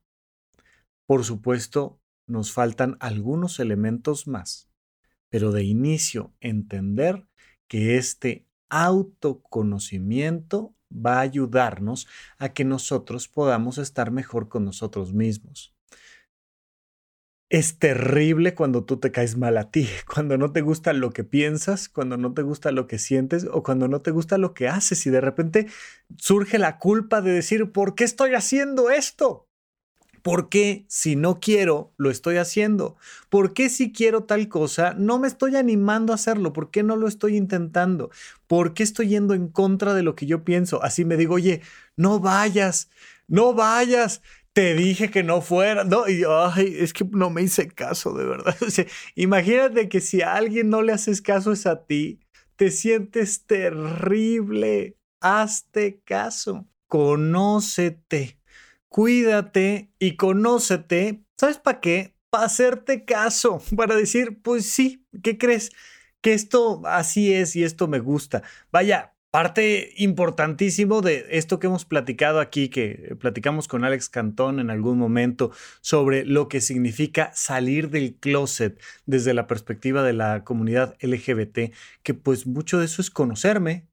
Por 1.06 1.24
supuesto, 1.24 2.00
nos 2.26 2.52
faltan 2.52 2.96
algunos 2.98 3.60
elementos 3.60 4.26
más, 4.26 4.68
pero 5.30 5.52
de 5.52 5.64
inicio 5.64 6.34
entender 6.40 7.28
que 7.68 7.96
este 7.96 8.46
autoconocimiento 8.68 10.74
va 10.90 11.18
a 11.18 11.20
ayudarnos 11.20 12.08
a 12.38 12.52
que 12.52 12.64
nosotros 12.64 13.28
podamos 13.28 13.78
estar 13.78 14.10
mejor 14.10 14.48
con 14.48 14.64
nosotros 14.64 15.12
mismos. 15.12 15.75
Es 17.48 17.78
terrible 17.78 18.54
cuando 18.56 18.84
tú 18.84 18.96
te 18.96 19.12
caes 19.12 19.36
mal 19.36 19.56
a 19.56 19.70
ti, 19.70 19.88
cuando 20.12 20.36
no 20.36 20.50
te 20.50 20.62
gusta 20.62 20.92
lo 20.92 21.10
que 21.12 21.22
piensas, 21.22 21.88
cuando 21.88 22.16
no 22.16 22.34
te 22.34 22.42
gusta 22.42 22.72
lo 22.72 22.88
que 22.88 22.98
sientes 22.98 23.46
o 23.50 23.62
cuando 23.62 23.86
no 23.86 24.00
te 24.02 24.10
gusta 24.10 24.36
lo 24.36 24.52
que 24.52 24.66
haces 24.68 25.06
y 25.06 25.10
de 25.10 25.20
repente 25.20 25.66
surge 26.18 26.58
la 26.58 26.78
culpa 26.78 27.20
de 27.20 27.32
decir, 27.32 27.70
¿por 27.70 27.94
qué 27.94 28.02
estoy 28.02 28.34
haciendo 28.34 28.90
esto? 28.90 29.46
¿Por 30.22 30.48
qué 30.48 30.86
si 30.88 31.16
no 31.16 31.38
quiero 31.40 31.94
lo 31.98 32.10
estoy 32.10 32.38
haciendo? 32.38 32.96
¿Por 33.30 33.54
qué 33.54 33.70
si 33.70 33.92
quiero 33.92 34.24
tal 34.24 34.48
cosa 34.48 34.94
no 34.94 35.20
me 35.20 35.28
estoy 35.28 35.56
animando 35.56 36.12
a 36.12 36.16
hacerlo? 36.16 36.52
¿Por 36.52 36.70
qué 36.72 36.82
no 36.82 36.96
lo 36.96 37.06
estoy 37.06 37.36
intentando? 37.36 38.10
¿Por 38.48 38.74
qué 38.74 38.82
estoy 38.82 39.08
yendo 39.08 39.34
en 39.34 39.48
contra 39.48 39.94
de 39.94 40.02
lo 40.02 40.16
que 40.16 40.26
yo 40.26 40.44
pienso? 40.44 40.82
Así 40.82 41.04
me 41.04 41.16
digo, 41.16 41.34
oye, 41.36 41.62
no 41.96 42.18
vayas, 42.18 42.90
no 43.28 43.54
vayas. 43.54 44.22
Te 44.56 44.74
dije 44.74 45.10
que 45.10 45.22
no 45.22 45.42
fuera, 45.42 45.84
no, 45.84 46.08
y 46.08 46.22
ay, 46.26 46.76
es 46.78 46.94
que 46.94 47.04
no 47.04 47.28
me 47.28 47.42
hice 47.42 47.68
caso, 47.68 48.14
de 48.14 48.24
verdad. 48.24 48.56
imagínate 49.14 49.90
que 49.90 50.00
si 50.00 50.22
a 50.22 50.32
alguien 50.34 50.70
no 50.70 50.80
le 50.80 50.94
haces 50.94 51.20
caso 51.20 51.52
es 51.52 51.66
a 51.66 51.84
ti, 51.84 52.20
te 52.56 52.70
sientes 52.70 53.44
terrible. 53.44 54.96
Hazte 55.20 56.00
caso, 56.04 56.66
conócete 56.86 58.38
cuídate 58.96 59.92
y 59.98 60.16
conócete. 60.16 61.22
¿Sabes 61.36 61.58
para 61.58 61.80
qué? 61.82 62.16
Para 62.30 62.46
hacerte 62.46 63.04
caso, 63.04 63.60
para 63.76 63.94
decir, 63.94 64.40
pues 64.42 64.64
sí, 64.70 65.06
¿qué 65.22 65.36
crees? 65.36 65.70
Que 66.22 66.32
esto 66.32 66.80
así 66.86 67.34
es 67.34 67.56
y 67.56 67.64
esto 67.64 67.88
me 67.88 67.98
gusta. 67.98 68.42
Vaya, 68.72 69.14
parte 69.30 69.92
importantísimo 69.96 71.02
de 71.02 71.26
esto 71.30 71.58
que 71.58 71.66
hemos 71.66 71.84
platicado 71.84 72.40
aquí, 72.40 72.68
que 72.68 73.16
platicamos 73.20 73.68
con 73.68 73.84
Alex 73.84 74.08
Cantón 74.08 74.60
en 74.60 74.70
algún 74.70 74.98
momento 74.98 75.50
sobre 75.80 76.24
lo 76.24 76.48
que 76.48 76.60
significa 76.60 77.30
salir 77.34 77.90
del 77.90 78.14
closet 78.14 78.80
desde 79.04 79.34
la 79.34 79.46
perspectiva 79.46 80.02
de 80.02 80.12
la 80.12 80.44
comunidad 80.44 80.96
LGBT, 81.00 81.72
que 82.02 82.14
pues 82.14 82.46
mucho 82.46 82.78
de 82.78 82.86
eso 82.86 83.02
es 83.02 83.10
conocerme, 83.10 83.86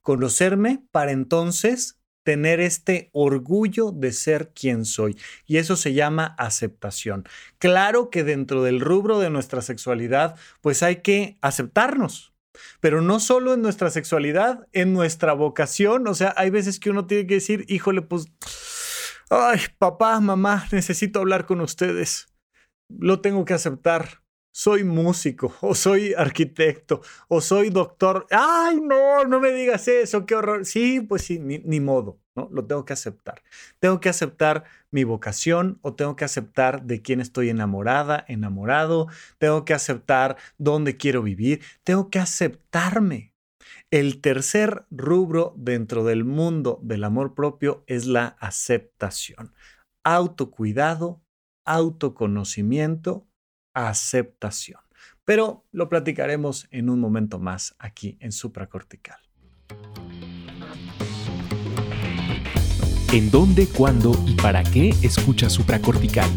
conocerme 0.00 0.84
para 0.92 1.12
entonces 1.12 1.98
tener 2.24 2.58
este 2.60 3.10
orgullo 3.12 3.92
de 3.92 4.12
ser 4.12 4.52
quien 4.54 4.84
soy. 4.84 5.16
Y 5.46 5.58
eso 5.58 5.76
se 5.76 5.92
llama 5.92 6.34
aceptación. 6.38 7.24
Claro 7.58 8.10
que 8.10 8.24
dentro 8.24 8.62
del 8.62 8.80
rubro 8.80 9.20
de 9.20 9.30
nuestra 9.30 9.62
sexualidad, 9.62 10.36
pues 10.60 10.82
hay 10.82 10.96
que 10.96 11.36
aceptarnos. 11.42 12.33
Pero 12.80 13.00
no 13.00 13.20
solo 13.20 13.54
en 13.54 13.62
nuestra 13.62 13.90
sexualidad, 13.90 14.66
en 14.72 14.92
nuestra 14.92 15.32
vocación. 15.32 16.06
O 16.08 16.14
sea, 16.14 16.34
hay 16.36 16.50
veces 16.50 16.80
que 16.80 16.90
uno 16.90 17.06
tiene 17.06 17.26
que 17.26 17.34
decir, 17.34 17.64
híjole, 17.68 18.02
pues, 18.02 18.26
ay, 19.30 19.60
papá, 19.78 20.20
mamá, 20.20 20.66
necesito 20.72 21.20
hablar 21.20 21.46
con 21.46 21.60
ustedes. 21.60 22.28
Lo 22.88 23.20
tengo 23.20 23.44
que 23.44 23.54
aceptar 23.54 24.24
soy 24.54 24.84
músico 24.84 25.52
o 25.60 25.74
soy 25.74 26.14
arquitecto 26.14 27.02
o 27.28 27.40
soy 27.40 27.70
doctor. 27.70 28.26
Ay, 28.30 28.80
no, 28.80 29.24
no 29.24 29.40
me 29.40 29.50
digas 29.50 29.88
eso, 29.88 30.24
qué 30.24 30.36
horror. 30.36 30.64
Sí, 30.64 31.00
pues 31.00 31.22
sí, 31.22 31.40
ni, 31.40 31.80
modo, 31.80 32.20
¿no? 32.34 32.48
Lo 32.50 32.64
tengo 32.66 32.84
que 32.84 32.92
aceptar. 32.92 33.42
Tengo 33.80 34.00
que 34.00 34.08
aceptar 34.08 34.64
mi 34.90 35.04
vocación 35.04 35.78
o 35.82 35.94
tengo 35.94 36.16
que 36.16 36.24
aceptar 36.24 36.84
de 36.84 37.02
quién 37.02 37.20
estoy 37.20 37.50
enamorada, 37.50 38.24
enamorado. 38.28 39.08
Tengo 39.38 39.64
que 39.64 39.74
aceptar 39.74 40.36
dónde 40.58 40.96
quiero 40.96 41.22
vivir. 41.22 41.62
Tengo 41.84 42.10
que 42.10 42.18
aceptarme. 42.18 43.32
El 43.90 44.20
tercer 44.20 44.86
rubro 44.90 45.54
dentro 45.56 46.04
del 46.04 46.24
mundo 46.24 46.80
del 46.82 47.04
amor 47.04 47.34
propio 47.34 47.84
es 47.86 48.06
la 48.06 48.36
aceptación. 48.40 49.52
Autocuidado, 50.02 51.22
autoconocimiento 51.64 53.26
aceptación. 53.74 54.80
Pero 55.24 55.64
lo 55.72 55.88
platicaremos 55.88 56.68
en 56.70 56.88
un 56.88 57.00
momento 57.00 57.38
más 57.38 57.74
aquí 57.78 58.16
en 58.20 58.32
supracortical. 58.32 59.18
¿En 63.14 63.30
dónde, 63.30 63.68
cuándo 63.68 64.20
y 64.26 64.34
para 64.34 64.64
qué 64.64 64.92
escuchas 65.02 65.52
supracortical? 65.52 66.28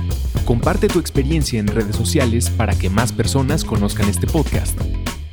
Comparte 0.46 0.88
tu 0.88 1.00
experiencia 1.00 1.60
en 1.60 1.66
redes 1.66 1.96
sociales 1.96 2.52
para 2.52 2.78
que 2.78 2.88
más 2.88 3.12
personas 3.12 3.66
conozcan 3.66 4.08
este 4.08 4.28
podcast. 4.28 4.80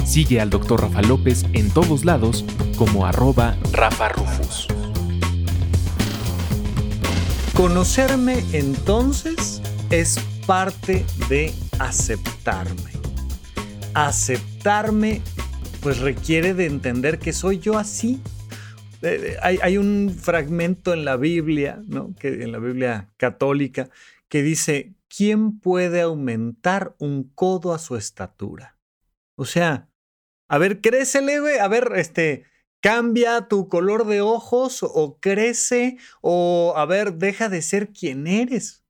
Sigue 0.06 0.40
al 0.40 0.48
Dr. 0.48 0.80
Rafa 0.80 1.02
López 1.02 1.44
en 1.52 1.68
todos 1.68 2.06
lados 2.06 2.46
como 2.78 3.04
arroba 3.04 3.58
Rafa 3.72 4.08
Rufus. 4.08 4.68
Conocerme 7.52 8.42
entonces 8.54 9.60
es 9.90 10.18
parte 10.46 11.04
de 11.28 11.52
aceptarme. 11.78 12.90
Aceptarme 13.92 15.20
pues 15.82 15.98
requiere 15.98 16.54
de 16.54 16.64
entender 16.64 17.18
que 17.18 17.34
soy 17.34 17.58
yo 17.58 17.76
así. 17.76 18.18
Hay, 19.42 19.78
un 19.78 20.10
fragmento 20.10 20.92
en 20.92 21.04
la 21.04 21.16
Biblia, 21.16 21.82
¿no? 21.86 22.14
que, 22.14 22.42
en 22.42 22.52
la 22.52 22.58
Biblia 22.58 23.12
católica, 23.16 23.90
que 24.28 24.42
dice, 24.42 24.94
¿quién 25.08 25.58
puede 25.58 26.00
aumentar 26.00 26.94
un 26.98 27.24
codo 27.34 27.74
a 27.74 27.78
su 27.78 27.96
estatura? 27.96 28.78
O 29.36 29.44
sea, 29.44 29.88
a 30.48 30.58
ver, 30.58 30.80
crécele, 30.80 31.40
güey, 31.40 31.58
a 31.58 31.68
ver, 31.68 31.92
este, 31.96 32.44
cambia 32.80 33.48
tu 33.48 33.68
color 33.68 34.06
de 34.06 34.20
ojos 34.20 34.82
o 34.82 35.18
crece 35.20 35.96
o, 36.20 36.74
a 36.76 36.86
ver, 36.86 37.14
deja 37.14 37.48
de 37.48 37.62
ser 37.62 37.92
quien 37.92 38.26
eres 38.26 38.83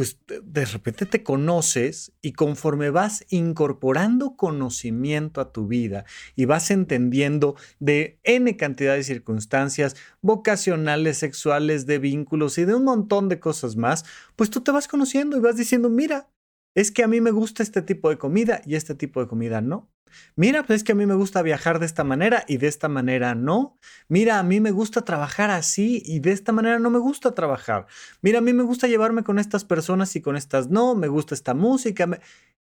pues 0.00 0.18
de 0.26 0.64
repente 0.64 1.04
te 1.04 1.22
conoces 1.22 2.14
y 2.22 2.32
conforme 2.32 2.88
vas 2.88 3.26
incorporando 3.28 4.34
conocimiento 4.34 5.42
a 5.42 5.52
tu 5.52 5.66
vida 5.66 6.06
y 6.34 6.46
vas 6.46 6.70
entendiendo 6.70 7.54
de 7.80 8.18
N 8.22 8.56
cantidad 8.56 8.94
de 8.94 9.04
circunstancias 9.04 9.96
vocacionales, 10.22 11.18
sexuales, 11.18 11.84
de 11.84 11.98
vínculos 11.98 12.56
y 12.56 12.64
de 12.64 12.76
un 12.76 12.84
montón 12.84 13.28
de 13.28 13.40
cosas 13.40 13.76
más, 13.76 14.06
pues 14.36 14.48
tú 14.48 14.62
te 14.62 14.72
vas 14.72 14.88
conociendo 14.88 15.36
y 15.36 15.40
vas 15.40 15.58
diciendo, 15.58 15.90
mira, 15.90 16.30
es 16.74 16.90
que 16.90 17.02
a 17.02 17.06
mí 17.06 17.20
me 17.20 17.30
gusta 17.30 17.62
este 17.62 17.82
tipo 17.82 18.08
de 18.08 18.16
comida 18.16 18.62
y 18.64 18.76
este 18.76 18.94
tipo 18.94 19.20
de 19.20 19.28
comida 19.28 19.60
no. 19.60 19.89
Mira, 20.36 20.62
pues 20.62 20.78
es 20.78 20.84
que 20.84 20.92
a 20.92 20.94
mí 20.94 21.06
me 21.06 21.14
gusta 21.14 21.42
viajar 21.42 21.78
de 21.78 21.86
esta 21.86 22.04
manera 22.04 22.44
y 22.48 22.56
de 22.56 22.66
esta 22.66 22.88
manera 22.88 23.34
no. 23.34 23.78
Mira, 24.08 24.38
a 24.38 24.42
mí 24.42 24.60
me 24.60 24.70
gusta 24.70 25.04
trabajar 25.04 25.50
así 25.50 26.02
y 26.04 26.20
de 26.20 26.32
esta 26.32 26.52
manera 26.52 26.78
no 26.78 26.90
me 26.90 26.98
gusta 26.98 27.34
trabajar. 27.34 27.86
Mira, 28.22 28.38
a 28.38 28.42
mí 28.42 28.52
me 28.52 28.62
gusta 28.62 28.88
llevarme 28.88 29.24
con 29.24 29.38
estas 29.38 29.64
personas 29.64 30.14
y 30.16 30.20
con 30.20 30.36
estas 30.36 30.68
no. 30.68 30.94
Me 30.94 31.08
gusta 31.08 31.34
esta 31.34 31.54
música. 31.54 32.08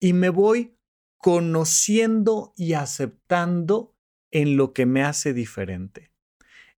Y 0.01 0.12
me 0.12 0.29
voy 0.29 0.77
conociendo 1.18 2.53
y 2.57 2.75
aceptando 2.75 3.94
en 4.31 4.57
lo 4.57 4.72
que 4.72 4.87
me 4.87 5.03
hace 5.03 5.33
diferente. 5.33 6.11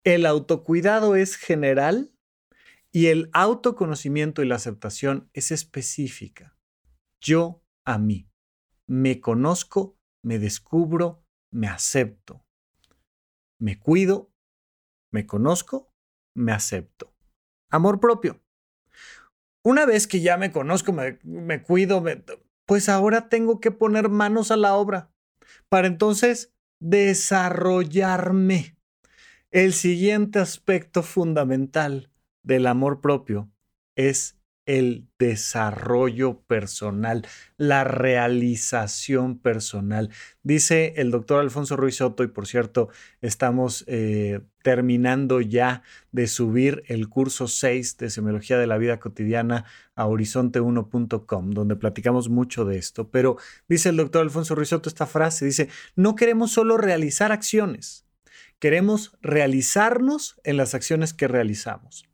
El 0.05 0.27
autocuidado 0.27 1.17
es 1.17 1.37
general 1.37 2.13
y 2.93 3.07
el 3.07 3.29
autoconocimiento 3.33 4.43
y 4.43 4.47
la 4.47 4.55
aceptación 4.55 5.29
es 5.33 5.51
específica. 5.51 6.57
Yo 7.21 7.63
a 7.85 7.99
mí. 7.99 8.29
Me 8.87 9.21
conozco 9.21 9.99
me 10.27 10.41
descubro, 10.41 11.25
me 11.53 11.69
acepto. 11.69 12.45
Me 13.61 13.79
cuido, 13.79 14.33
me 15.13 15.25
conozco, 15.25 15.95
me 16.35 16.51
acepto. 16.51 17.15
Amor 17.71 18.01
propio. 18.01 18.43
Una 19.63 19.87
vez 19.87 20.09
que 20.09 20.21
ya 20.21 20.37
me 20.37 20.51
conozco, 20.51 20.93
me, 20.93 21.63
cuido, 21.63 22.03
pues 22.67 22.89
ahora 22.89 23.29
tengo 23.29 23.61
que 23.61 23.71
poner 23.71 24.09
manos 24.09 24.51
a 24.51 24.57
la 24.57 24.75
obra 24.75 25.13
para 25.69 25.87
entonces 25.87 26.53
desarrollarme. 26.81 28.77
El 29.53 29.73
siguiente 29.73 30.41
aspecto 30.41 31.05
fundamental 31.05 32.11
del 32.43 32.67
amor 32.67 33.01
propio 33.01 33.49
es 33.95 34.36
el 34.67 35.07
desarrollo 35.19 36.41
personal, 36.41 37.27
la 37.57 37.85
realización 37.85 39.39
personal. 39.39 40.11
Dice 40.43 40.95
el 40.97 41.11
doctor 41.11 41.41
Alfonso 41.41 41.77
Ruiz 41.77 42.01
y 42.01 42.27
por 42.27 42.47
cierto, 42.47 42.89
estamos 43.23 43.85
eh, 43.87 44.41
terminando 44.63 45.41
ya 45.41 45.83
de 46.11 46.27
subir 46.27 46.83
el 46.89 47.09
curso 47.09 47.47
6 47.47 47.97
de 47.99 48.11
Semiología 48.11 48.59
de 48.59 48.67
la 48.67 48.77
Vida 48.77 48.99
Cotidiana 48.99 49.65
a 49.95 50.07
horizonte1.com, 50.07 51.51
donde 51.53 51.77
platicamos 51.77 52.29
mucho 52.29 52.65
de 52.65 52.77
esto. 52.77 53.09
Pero 53.11 53.37
dice 53.69 53.89
el 53.91 53.97
doctor 53.97 54.23
Alfonso 54.23 54.57
Ruiz 54.57 54.73
esta 54.73 55.07
frase, 55.07 55.45
dice, 55.45 55.69
no 55.95 56.17
queremos 56.17 56.51
solo 56.51 56.77
realizar 56.77 57.31
acciones, 57.31 58.05
queremos 58.59 59.17
realizarnos 59.23 60.41
en 60.43 60.57
las 60.57 60.75
acciones 60.75 61.15
que 61.15 61.29
realizamos. 61.29 62.09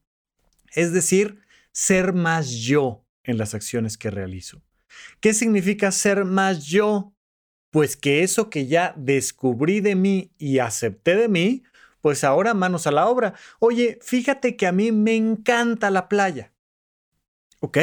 Es 0.74 0.92
decir, 0.92 1.40
ser 1.72 2.12
más 2.12 2.50
yo 2.50 3.04
en 3.24 3.38
las 3.38 3.54
acciones 3.54 3.98
que 3.98 4.10
realizo. 4.10 4.62
¿Qué 5.20 5.34
significa 5.34 5.90
ser 5.90 6.24
más 6.24 6.66
yo? 6.66 7.14
Pues 7.70 7.96
que 7.96 8.22
eso 8.22 8.50
que 8.50 8.66
ya 8.66 8.94
descubrí 8.96 9.80
de 9.80 9.94
mí 9.94 10.30
y 10.36 10.58
acepté 10.58 11.16
de 11.16 11.28
mí, 11.28 11.62
pues 12.02 12.24
ahora 12.24 12.52
manos 12.52 12.86
a 12.86 12.92
la 12.92 13.08
obra. 13.08 13.34
Oye, 13.58 13.98
fíjate 14.02 14.56
que 14.56 14.66
a 14.66 14.72
mí 14.72 14.92
me 14.92 15.16
encanta 15.16 15.90
la 15.90 16.08
playa. 16.08 16.52
¿Ok? 17.60 17.78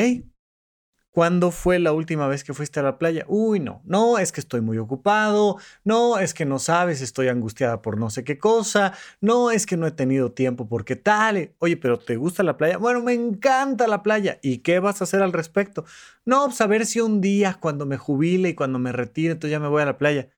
¿Cuándo 1.20 1.52
fue 1.52 1.80
la 1.80 1.92
última 1.92 2.30
vez 2.30 2.46
que 2.46 2.54
fuiste 2.54 2.80
a 2.80 2.84
la 2.84 2.98
playa? 2.98 3.26
Uy, 3.28 3.60
no, 3.60 3.82
no, 3.84 4.20
es 4.20 4.32
que 4.32 4.40
estoy 4.40 4.62
muy 4.62 4.78
ocupado, 4.78 5.58
no, 5.84 6.18
es 6.18 6.34
que 6.34 6.46
no 6.46 6.60
sabes, 6.60 7.02
estoy 7.02 7.28
angustiada 7.28 7.82
por 7.82 7.98
no 7.98 8.10
sé 8.10 8.24
qué 8.24 8.38
cosa, 8.38 8.94
no, 9.20 9.52
es 9.52 9.66
que 9.66 9.76
no 9.76 9.86
he 9.86 9.92
tenido 9.92 10.32
tiempo 10.32 10.70
porque 10.70 10.96
tal. 10.96 11.54
Oye, 11.60 11.76
pero 11.76 12.00
¿te 12.00 12.16
gusta 12.16 12.42
la 12.42 12.56
playa? 12.56 12.78
Bueno, 12.78 13.02
me 13.02 13.12
encanta 13.12 13.86
la 13.86 14.02
playa. 14.02 14.40
¿Y 14.42 14.60
qué 14.60 14.80
vas 14.80 15.02
a 15.02 15.04
hacer 15.04 15.22
al 15.22 15.34
respecto? 15.34 15.84
No, 16.24 16.46
pues 16.46 16.62
a 16.62 16.68
ver 16.68 16.86
si 16.86 17.02
un 17.02 17.20
día 17.20 17.58
cuando 17.60 17.86
me 17.86 17.98
jubile 17.98 18.48
y 18.48 18.56
cuando 18.56 18.80
me 18.80 18.94
retire, 18.94 19.34
entonces 19.34 19.52
ya 19.52 19.60
me 19.60 19.68
voy 19.68 19.82
a 19.82 19.88
la 19.88 19.98
playa. 19.98 20.30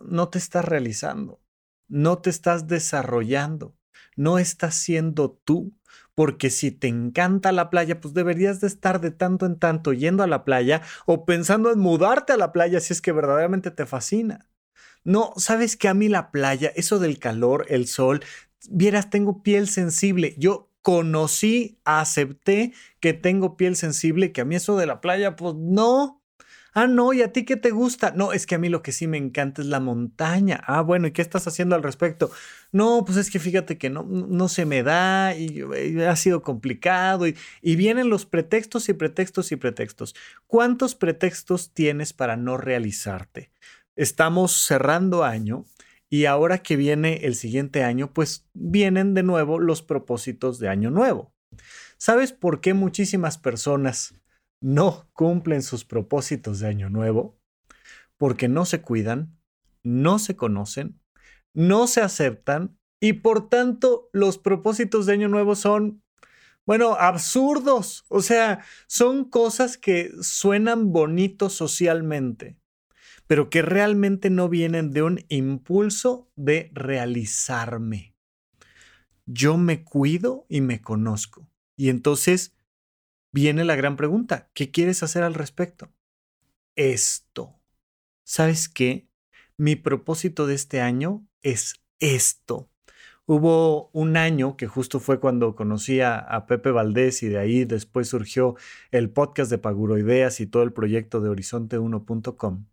No 0.00 0.30
te 0.30 0.38
estás 0.38 0.64
realizando, 0.64 1.40
no 1.86 2.18
te 2.18 2.30
estás 2.30 2.66
desarrollando, 2.66 3.76
no 4.16 4.38
estás 4.38 4.74
siendo 4.74 5.30
tú 5.44 5.72
porque 6.14 6.50
si 6.50 6.70
te 6.70 6.88
encanta 6.88 7.52
la 7.52 7.70
playa, 7.70 8.00
pues 8.00 8.14
deberías 8.14 8.60
de 8.60 8.66
estar 8.66 9.00
de 9.00 9.10
tanto 9.10 9.46
en 9.46 9.58
tanto 9.58 9.92
yendo 9.92 10.22
a 10.22 10.26
la 10.26 10.44
playa 10.44 10.82
o 11.06 11.24
pensando 11.24 11.72
en 11.72 11.78
mudarte 11.78 12.32
a 12.32 12.36
la 12.36 12.52
playa 12.52 12.80
si 12.80 12.92
es 12.92 13.00
que 13.00 13.12
verdaderamente 13.12 13.70
te 13.70 13.86
fascina. 13.86 14.48
No, 15.04 15.32
sabes 15.36 15.76
que 15.76 15.88
a 15.88 15.94
mí 15.94 16.08
la 16.08 16.30
playa, 16.30 16.72
eso 16.76 16.98
del 16.98 17.18
calor, 17.18 17.66
el 17.68 17.88
sol, 17.88 18.22
vieras, 18.70 19.10
tengo 19.10 19.42
piel 19.42 19.68
sensible. 19.68 20.34
Yo 20.38 20.70
conocí, 20.82 21.80
acepté 21.84 22.72
que 23.00 23.12
tengo 23.12 23.56
piel 23.56 23.74
sensible, 23.76 24.32
que 24.32 24.42
a 24.42 24.44
mí 24.44 24.54
eso 24.56 24.76
de 24.76 24.86
la 24.86 25.00
playa, 25.00 25.34
pues 25.36 25.54
no, 25.56 26.22
Ah, 26.74 26.86
no, 26.86 27.12
¿y 27.12 27.20
a 27.20 27.32
ti 27.32 27.44
qué 27.44 27.56
te 27.56 27.70
gusta? 27.70 28.12
No, 28.16 28.32
es 28.32 28.46
que 28.46 28.54
a 28.54 28.58
mí 28.58 28.70
lo 28.70 28.82
que 28.82 28.92
sí 28.92 29.06
me 29.06 29.18
encanta 29.18 29.60
es 29.60 29.68
la 29.68 29.78
montaña. 29.78 30.62
Ah, 30.66 30.80
bueno, 30.80 31.06
¿y 31.06 31.12
qué 31.12 31.20
estás 31.20 31.46
haciendo 31.46 31.76
al 31.76 31.82
respecto? 31.82 32.30
No, 32.72 33.04
pues 33.04 33.18
es 33.18 33.30
que 33.30 33.38
fíjate 33.38 33.76
que 33.76 33.90
no, 33.90 34.02
no 34.02 34.48
se 34.48 34.64
me 34.64 34.82
da 34.82 35.36
y, 35.36 35.62
ha 36.02 36.16
sido 36.16 36.42
complicado 36.42 37.28
y, 37.28 37.36
y 37.60 37.76
vienen 37.76 38.08
los 38.08 38.24
pretextos 38.24 38.88
y 38.88 38.94
pretextos 38.94 39.52
y 39.52 39.56
pretextos. 39.56 40.14
¿Cuántos 40.46 40.94
pretextos 40.94 41.72
tienes 41.74 42.14
para 42.14 42.36
no 42.36 42.56
realizarte? 42.56 43.50
Estamos 43.94 44.52
cerrando 44.52 45.22
año 45.22 45.66
y 46.08 46.24
ahora 46.24 46.58
que 46.58 46.76
viene 46.76 47.26
el 47.26 47.34
siguiente 47.34 47.84
año, 47.84 48.12
pues 48.12 48.46
vienen 48.54 49.14
de 49.14 49.22
nuevo 49.22 49.58
los 49.58 49.82
propósitos 49.82 50.58
de 50.58 50.68
año 50.68 50.90
nuevo. 50.90 51.32
¿Sabes 51.98 52.32
por 52.32 52.60
qué 52.60 52.74
muchísimas 52.74 53.38
personas 53.38 54.14
no 54.60 55.08
cumplen 55.12 55.62
sus 55.62 55.84
propósitos 55.84 56.60
de 56.60 56.68
año 56.68 56.88
nuevo 56.88 57.38
porque 58.16 58.48
no 58.48 58.64
se 58.64 58.80
cuidan, 58.80 59.36
no 59.82 60.18
se 60.18 60.36
conocen, 60.36 61.00
no 61.54 61.86
se 61.86 62.00
aceptan 62.00 62.78
y 63.00 63.14
por 63.14 63.48
tanto 63.48 64.08
los 64.12 64.38
propósitos 64.38 65.06
de 65.06 65.14
año 65.14 65.28
nuevo 65.28 65.56
son, 65.56 66.02
bueno, 66.64 66.94
absurdos. 66.94 68.04
O 68.08 68.22
sea, 68.22 68.64
son 68.86 69.24
cosas 69.24 69.76
que 69.76 70.12
suenan 70.20 70.92
bonitos 70.92 71.52
socialmente, 71.52 72.58
pero 73.26 73.50
que 73.50 73.62
realmente 73.62 74.30
no 74.30 74.48
vienen 74.48 74.92
de 74.92 75.02
un 75.02 75.24
impulso 75.28 76.30
de 76.36 76.70
realizarme. 76.74 78.14
Yo 79.26 79.56
me 79.56 79.84
cuido 79.84 80.46
y 80.48 80.60
me 80.60 80.80
conozco. 80.80 81.48
Y 81.76 81.88
entonces 81.88 82.54
viene 83.32 83.64
la 83.64 83.76
gran 83.76 83.96
pregunta, 83.96 84.50
¿qué 84.54 84.70
quieres 84.70 85.02
hacer 85.02 85.22
al 85.22 85.34
respecto? 85.34 85.92
Esto. 86.76 87.60
¿Sabes 88.24 88.68
qué? 88.68 89.08
Mi 89.62 89.76
propósito 89.76 90.48
de 90.48 90.56
este 90.56 90.80
año 90.80 91.24
es 91.40 91.84
esto. 92.00 92.68
Hubo 93.26 93.90
un 93.92 94.16
año 94.16 94.56
que 94.56 94.66
justo 94.66 94.98
fue 94.98 95.20
cuando 95.20 95.54
conocí 95.54 96.00
a, 96.00 96.46
Pepe 96.48 96.72
Valdés 96.72 97.22
y 97.22 97.28
de 97.28 97.38
ahí 97.38 97.64
después 97.64 98.08
surgió 98.08 98.56
el 98.90 99.08
podcast 99.10 99.52
de 99.52 99.58
Paguroideas 99.58 100.40
y 100.40 100.48
todo 100.48 100.64
el 100.64 100.72
proyecto 100.72 101.20
de 101.20 101.30
horizonte1.com. 101.30 102.66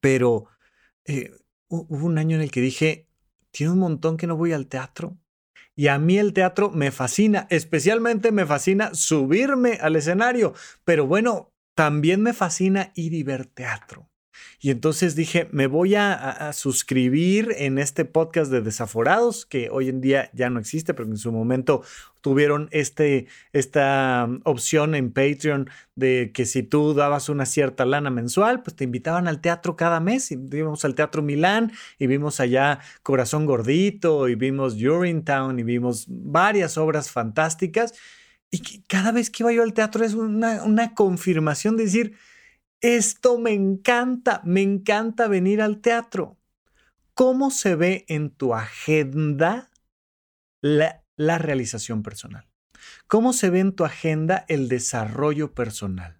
Pero 0.00 0.46
eh, 1.04 1.30
hubo 1.68 2.06
un 2.06 2.18
año 2.18 2.34
en 2.34 2.42
el 2.42 2.50
que 2.50 2.60
dije, 2.60 3.06
tiene 3.52 3.74
un 3.74 3.78
montón 3.78 4.16
que 4.16 4.26
no 4.26 4.36
voy 4.36 4.52
al 4.52 4.66
teatro. 4.66 5.16
Y 5.76 5.86
a 5.86 6.00
mí 6.00 6.18
el 6.18 6.32
teatro 6.32 6.72
me 6.72 6.90
fascina, 6.90 7.46
especialmente 7.50 8.32
me 8.32 8.46
fascina 8.46 8.94
subirme 8.94 9.78
al 9.80 9.94
escenario, 9.94 10.54
pero 10.82 11.06
bueno, 11.06 11.52
también 11.76 12.20
me 12.20 12.32
fascina 12.32 12.90
ir 12.96 13.14
y 13.14 13.22
ver 13.22 13.46
teatro. 13.46 14.09
Y 14.60 14.70
entonces 14.70 15.16
dije, 15.16 15.48
me 15.52 15.66
voy 15.66 15.94
a, 15.94 16.52
suscribir 16.52 17.54
en 17.56 17.78
este 17.78 18.04
podcast 18.04 18.50
de 18.50 18.60
Desaforados, 18.60 19.46
que 19.46 19.68
hoy 19.70 19.88
en 19.88 20.00
día 20.00 20.30
ya 20.32 20.50
no 20.50 20.60
existe, 20.60 20.94
pero 20.94 21.08
en 21.08 21.16
su 21.16 21.32
momento 21.32 21.82
tuvieron 22.20 22.68
este, 22.70 23.26
esta 23.52 24.26
um, 24.28 24.40
opción 24.44 24.94
en 24.94 25.12
Patreon 25.12 25.70
de 25.94 26.32
que 26.34 26.44
si 26.44 26.62
tú 26.62 26.94
dabas 26.94 27.28
una 27.28 27.46
cierta 27.46 27.84
lana 27.84 28.10
mensual, 28.10 28.62
pues 28.62 28.76
te 28.76 28.84
invitaban 28.84 29.28
al 29.28 29.40
teatro 29.40 29.76
cada 29.76 30.00
mes. 30.00 30.30
Y 30.30 30.36
vimos 30.36 30.84
al 30.84 30.94
Teatro 30.94 31.22
Milán 31.22 31.72
y 31.98 32.06
vimos 32.06 32.40
allá 32.40 32.80
Corazón 33.02 33.46
Gordito 33.46 34.28
y 34.28 34.34
vimos 34.34 34.74
Urinetown 34.74 35.58
y 35.58 35.62
vimos 35.62 36.06
varias 36.08 36.76
obras 36.76 37.10
fantásticas. 37.10 37.94
Y 38.50 38.82
cada 38.82 39.12
vez 39.12 39.30
que 39.30 39.42
iba 39.42 39.52
yo 39.52 39.62
al 39.62 39.72
teatro 39.72 40.04
es 40.04 40.14
una, 40.14 40.64
una 40.64 40.94
confirmación 40.94 41.76
de 41.76 41.84
decir, 41.84 42.16
esto 42.80 43.38
me 43.38 43.52
encanta, 43.52 44.40
me 44.44 44.62
encanta 44.62 45.28
venir 45.28 45.60
al 45.62 45.80
teatro. 45.80 46.38
¿Cómo 47.14 47.50
se 47.50 47.74
ve 47.74 48.04
en 48.08 48.30
tu 48.30 48.54
agenda 48.54 49.70
la, 50.62 51.02
realización 51.16 52.02
personal? 52.02 52.48
¿Cómo 53.06 53.32
se 53.32 53.50
ve 53.50 53.60
en 53.60 53.72
tu 53.72 53.84
agenda 53.84 54.46
el 54.48 54.68
desarrollo 54.68 55.52
personal? 55.52 56.18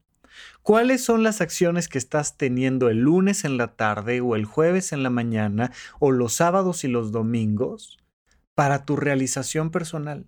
¿Cuáles 0.62 1.02
son 1.02 1.22
las 1.22 1.40
acciones 1.40 1.88
que 1.88 1.96
estás 1.96 2.36
teniendo 2.36 2.90
el 2.90 2.98
lunes 2.98 3.44
en 3.44 3.56
la 3.56 3.76
tarde 3.76 4.20
o 4.20 4.36
el 4.36 4.44
jueves 4.44 4.92
en 4.92 5.02
la 5.02 5.10
mañana 5.10 5.72
o 5.98 6.10
los 6.12 6.34
sábados 6.34 6.84
y 6.84 6.88
los 6.88 7.12
domingos 7.12 7.98
para 8.54 8.84
tu 8.84 8.96
realización 8.96 9.70
personal? 9.70 10.26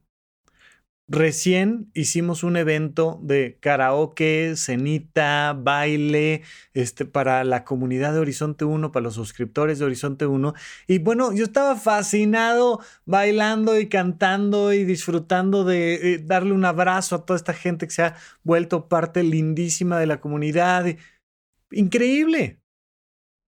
Recién 1.15 1.91
hicimos 1.93 2.43
un 2.43 2.57
evento 2.57 3.21
de 3.23 3.59
karaoke, 3.61 4.55
cenita, 4.57 5.53
baile, 5.53 6.41
este, 6.73 7.05
para 7.05 7.45
la 7.45 7.65
comunidad 7.65 8.15
de 8.15 8.21
Horizonte 8.21 8.65
1, 8.65 8.93
para 8.93 9.05
los 9.05 9.13
suscriptores 9.13 9.79
de 9.79 9.85
Horizonte 9.85 10.25
1. 10.25 10.55
Y 10.87 11.01
bueno, 11.01 11.35
yo 11.35 11.45
estaba 11.45 11.77
fascinado 11.77 12.81
bailando 13.05 13.79
y 13.79 13.91
cantando 13.91 14.73
y 14.73 14.85
disfrutando 14.85 15.65
de 15.65 16.15
eh, 16.15 16.19
darle 16.25 16.55
un 16.55 16.65
abrazo 16.65 17.17
a 17.17 17.27
toda 17.27 17.37
esta 17.37 17.53
gente 17.53 17.87
que 17.87 17.93
se 17.93 18.05
ha 18.05 18.17
vuelto 18.43 18.89
parte 18.89 19.23
lindísima 19.23 19.99
de 19.99 20.07
la 20.07 20.19
comunidad. 20.19 20.97
Increíble. 21.73 22.59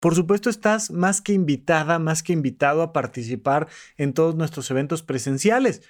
Por 0.01 0.17
supuesto, 0.17 0.51
estás 0.51 0.91
más 0.91 1.21
que 1.21 1.35
invitada, 1.35 2.01
más 2.01 2.25
que 2.25 2.33
invitado 2.33 2.83
a 2.83 2.93
participar 2.93 3.69
en 3.97 4.13
todos 4.13 4.35
nuestros 4.35 4.69
eventos 4.73 5.05
presenciales. 5.05 5.83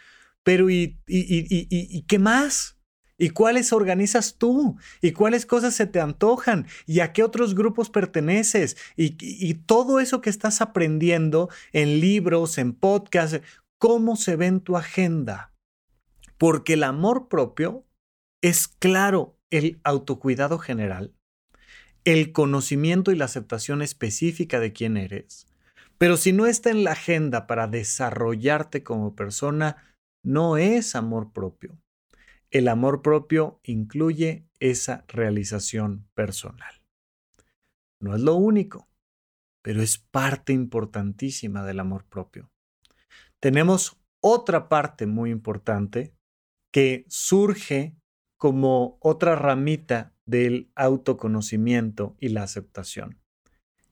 Pero 0.44 0.70
¿y, 0.70 1.00
y, 1.06 2.02
qué 2.02 2.18
más? 2.20 2.78
¿Y 3.16 3.30
cuáles 3.30 3.72
organizas 3.72 4.36
tú? 4.36 4.76
¿Y 5.00 5.12
cuáles 5.12 5.46
cosas 5.46 5.74
se 5.74 5.86
te 5.86 6.00
antojan? 6.00 6.66
¿Y 6.86 7.00
a 7.00 7.12
qué 7.12 7.22
otros 7.22 7.54
grupos 7.54 7.88
perteneces? 7.88 8.76
Y, 8.96 9.54
todo 9.66 10.00
eso 10.00 10.20
que 10.20 10.30
estás 10.30 10.60
aprendiendo 10.60 11.48
en 11.72 12.00
libros, 12.00 12.58
en 12.58 12.74
podcasts, 12.74 13.40
¿cómo 13.78 14.16
se 14.16 14.36
ve 14.36 14.46
en 14.46 14.60
tu 14.60 14.76
agenda? 14.76 15.52
Porque 16.36 16.74
el 16.74 16.82
amor 16.82 17.28
propio 17.28 17.86
es 18.42 18.68
claro, 18.68 19.38
el 19.50 19.80
autocuidado 19.84 20.58
general, 20.58 21.14
el 22.04 22.32
conocimiento 22.32 23.12
y 23.12 23.16
la 23.16 23.24
aceptación 23.24 23.80
específica 23.80 24.60
de 24.60 24.74
quién 24.74 24.98
eres. 24.98 25.46
Pero 25.96 26.18
si 26.18 26.32
no 26.32 26.44
está 26.46 26.70
en 26.70 26.84
la 26.84 26.92
agenda 26.92 27.46
para 27.46 27.68
desarrollarte 27.68 28.82
como 28.82 29.14
persona, 29.14 29.93
no 30.24 30.56
es 30.56 30.96
amor 30.96 31.32
propio. 31.32 31.78
El 32.50 32.68
amor 32.68 33.02
propio 33.02 33.60
incluye 33.62 34.48
esa 34.58 35.04
realización 35.06 36.08
personal. 36.14 36.74
No 38.00 38.14
es 38.14 38.22
lo 38.22 38.34
único, 38.34 38.88
pero 39.62 39.82
es 39.82 39.98
parte 39.98 40.52
importantísima 40.52 41.64
del 41.64 41.80
amor 41.80 42.04
propio. 42.06 42.50
Tenemos 43.40 44.00
otra 44.20 44.68
parte 44.68 45.06
muy 45.06 45.30
importante 45.30 46.14
que 46.72 47.04
surge 47.08 47.96
como 48.38 48.98
otra 49.00 49.36
ramita 49.36 50.14
del 50.26 50.70
autoconocimiento 50.74 52.16
y 52.18 52.30
la 52.30 52.42
aceptación, 52.42 53.20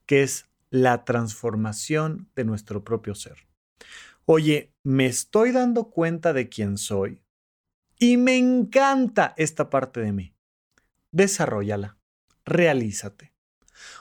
que 0.07 0.23
es 0.23 0.49
la 0.71 1.05
transformación 1.05 2.31
de 2.35 2.45
nuestro 2.45 2.83
propio 2.83 3.15
ser 3.15 3.53
oye, 4.25 4.75
me 4.83 5.07
estoy 5.07 5.53
dando 5.53 5.91
cuenta 5.91 6.33
de 6.33 6.49
quién 6.49 6.79
soy 6.79 7.23
y 7.99 8.17
me 8.17 8.37
encanta 8.37 9.35
esta 9.37 9.71
parte 9.71 10.01
de 10.01 10.13
mí. 10.13 10.35
Desarrollala, 11.13 11.99
realízate. 12.45 13.33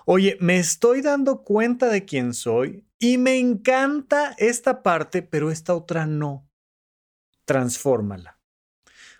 Oye, 0.05 0.37
me 0.39 0.57
estoy 0.57 1.01
dando 1.01 1.43
cuenta 1.43 1.89
de 1.89 2.05
quién 2.05 2.33
soy 2.33 2.85
y 2.99 3.17
me 3.17 3.39
encanta 3.39 4.35
esta 4.37 4.83
parte, 4.83 5.21
pero 5.21 5.51
esta 5.51 5.75
otra 5.75 6.05
no. 6.05 6.49
Transfórmala. 7.45 8.39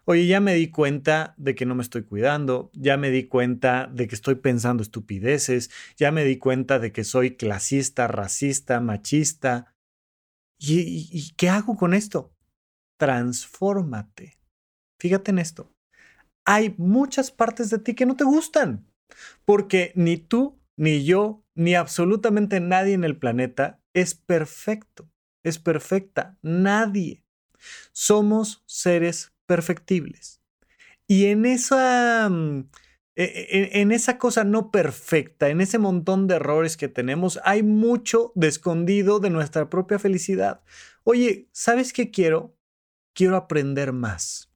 Oye, 0.06 0.26
ya 0.26 0.40
me 0.40 0.56
di 0.56 0.72
cuenta 0.72 1.36
de 1.38 1.54
que 1.54 1.66
no 1.66 1.76
me 1.76 1.84
estoy 1.84 2.04
cuidando, 2.04 2.72
ya 2.74 2.98
me 2.98 3.12
di 3.12 3.28
cuenta 3.28 3.88
de 3.88 4.08
que 4.08 4.16
estoy 4.16 4.36
pensando 4.36 4.82
estupideces, 4.82 5.70
ya 5.96 6.12
me 6.12 6.24
di 6.24 6.38
cuenta 6.38 6.80
de 6.80 6.92
que 6.92 7.04
soy 7.04 7.36
clasista, 7.36 8.08
racista, 8.08 8.80
machista. 8.80 9.76
¿Y, 10.64 11.34
qué 11.38 11.50
hago 11.50 11.76
con 11.76 11.96
esto? 11.96 12.36
Transfórmate. 12.98 14.38
Fíjate 15.00 15.32
en 15.32 15.40
esto. 15.40 15.74
Hay 16.46 16.76
muchas 16.78 17.32
partes 17.32 17.72
de 17.72 17.80
ti 17.80 17.96
que 17.96 18.06
no 18.06 18.16
te 18.16 18.24
gustan, 18.24 18.88
porque 19.44 19.92
ni 19.96 20.18
tú, 20.18 20.60
ni 20.76 21.04
yo, 21.04 21.44
ni 21.56 21.74
absolutamente 21.74 22.60
nadie 22.60 22.94
en 22.94 23.04
el 23.04 23.18
planeta 23.18 23.82
es 23.94 24.14
perfecto, 24.14 25.10
es 25.44 25.58
perfecta, 25.58 26.38
nadie. 26.44 27.24
Somos 27.92 28.64
seres 28.68 29.34
perfectibles. 29.48 30.42
Y 31.08 31.26
en 31.26 31.46
esa, 31.46 32.30
mm, 32.30 32.70
en 33.16 33.92
esa 33.92 34.18
cosa 34.18 34.44
no 34.44 34.72
perfecta, 34.72 35.50
en 35.50 35.62
ese 35.62 35.78
montón 35.78 36.28
de 36.28 36.36
errores 36.36 36.78
que 36.78 36.88
tenemos, 36.88 37.40
hay 37.44 37.64
mucho 37.64 38.32
de 38.36 38.48
escondido 38.48 39.20
de 39.20 39.30
nuestra 39.30 39.70
propia 39.70 40.00
felicidad. 40.00 40.62
Oye, 41.04 41.50
¿sabes 41.52 41.94
qué 41.94 42.12
quiero? 42.12 42.56
Quiero 43.14 43.36
aprender 43.36 43.92
más. 43.94 44.52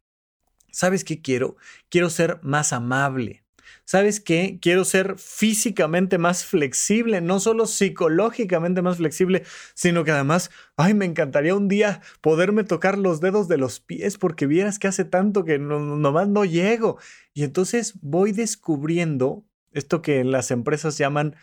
¿Sabes 0.72 1.04
qué 1.04 1.22
quiero? 1.22 1.56
Quiero 1.90 2.10
ser 2.10 2.40
más 2.44 2.74
amable. 2.74 3.45
¿Sabes 3.86 4.20
qué? 4.20 4.60
Quiero 4.62 4.84
ser 4.84 5.16
físicamente 5.18 6.18
más 6.18 6.46
flexible, 6.46 7.22
no 7.22 7.40
solo 7.40 7.66
psicológicamente 7.68 8.82
más 8.82 8.98
flexible, 8.98 9.44
sino 9.74 10.04
que 10.04 10.12
además, 10.12 10.52
ay, 10.76 10.94
me 10.94 11.06
encantaría 11.06 11.56
un 11.56 11.68
día 11.68 12.02
poderme 12.22 12.64
tocar 12.64 12.98
los 12.98 13.22
dedos 13.22 13.48
de 13.48 13.58
los 13.58 13.80
pies 13.80 14.18
porque 14.18 14.48
vieras 14.48 14.80
que 14.80 14.88
hace 14.88 15.06
tanto 15.06 15.46
que 15.46 15.60
no, 15.60 15.80
nomás 15.80 16.28
no 16.28 16.46
llego. 16.46 16.98
Y 17.34 17.44
entonces 17.44 17.94
voy 18.02 18.32
descubriendo 18.32 19.46
esto 19.72 20.02
que 20.02 20.20
en 20.20 20.32
las 20.32 20.52
empresas 20.52 20.98
llaman 20.98 21.36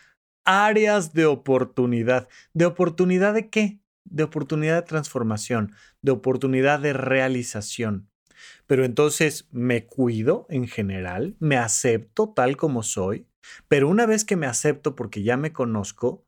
áreas 0.44 1.12
de 1.12 1.26
oportunidad. 1.26 2.28
¿De 2.52 2.66
oportunidad 2.66 3.34
de 3.34 3.48
qué? 3.50 3.80
De 4.04 4.24
oportunidad 4.24 4.76
de 4.76 4.82
transformación, 4.82 5.72
de 6.02 6.12
oportunidad 6.12 6.80
de 6.80 6.92
realización 6.92 8.11
pero 8.66 8.84
entonces 8.84 9.48
me 9.50 9.86
cuido 9.86 10.46
en 10.48 10.68
general, 10.68 11.36
me 11.38 11.56
acepto 11.56 12.30
tal 12.30 12.56
como 12.56 12.82
soy, 12.82 13.26
pero 13.68 13.88
una 13.88 14.06
vez 14.06 14.24
que 14.24 14.36
me 14.36 14.46
acepto 14.46 14.94
porque 14.94 15.22
ya 15.22 15.36
me 15.36 15.52
conozco, 15.52 16.24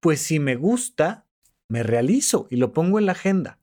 pues 0.00 0.20
si 0.20 0.38
me 0.38 0.56
gusta, 0.56 1.26
me 1.68 1.82
realizo 1.82 2.46
y 2.50 2.56
lo 2.56 2.72
pongo 2.72 2.98
en 2.98 3.06
la 3.06 3.12
agenda. 3.12 3.58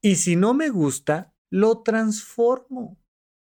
Y 0.00 0.16
si 0.16 0.36
no 0.36 0.54
me 0.54 0.70
gusta, 0.70 1.34
lo 1.50 1.82
transformo. 1.82 2.98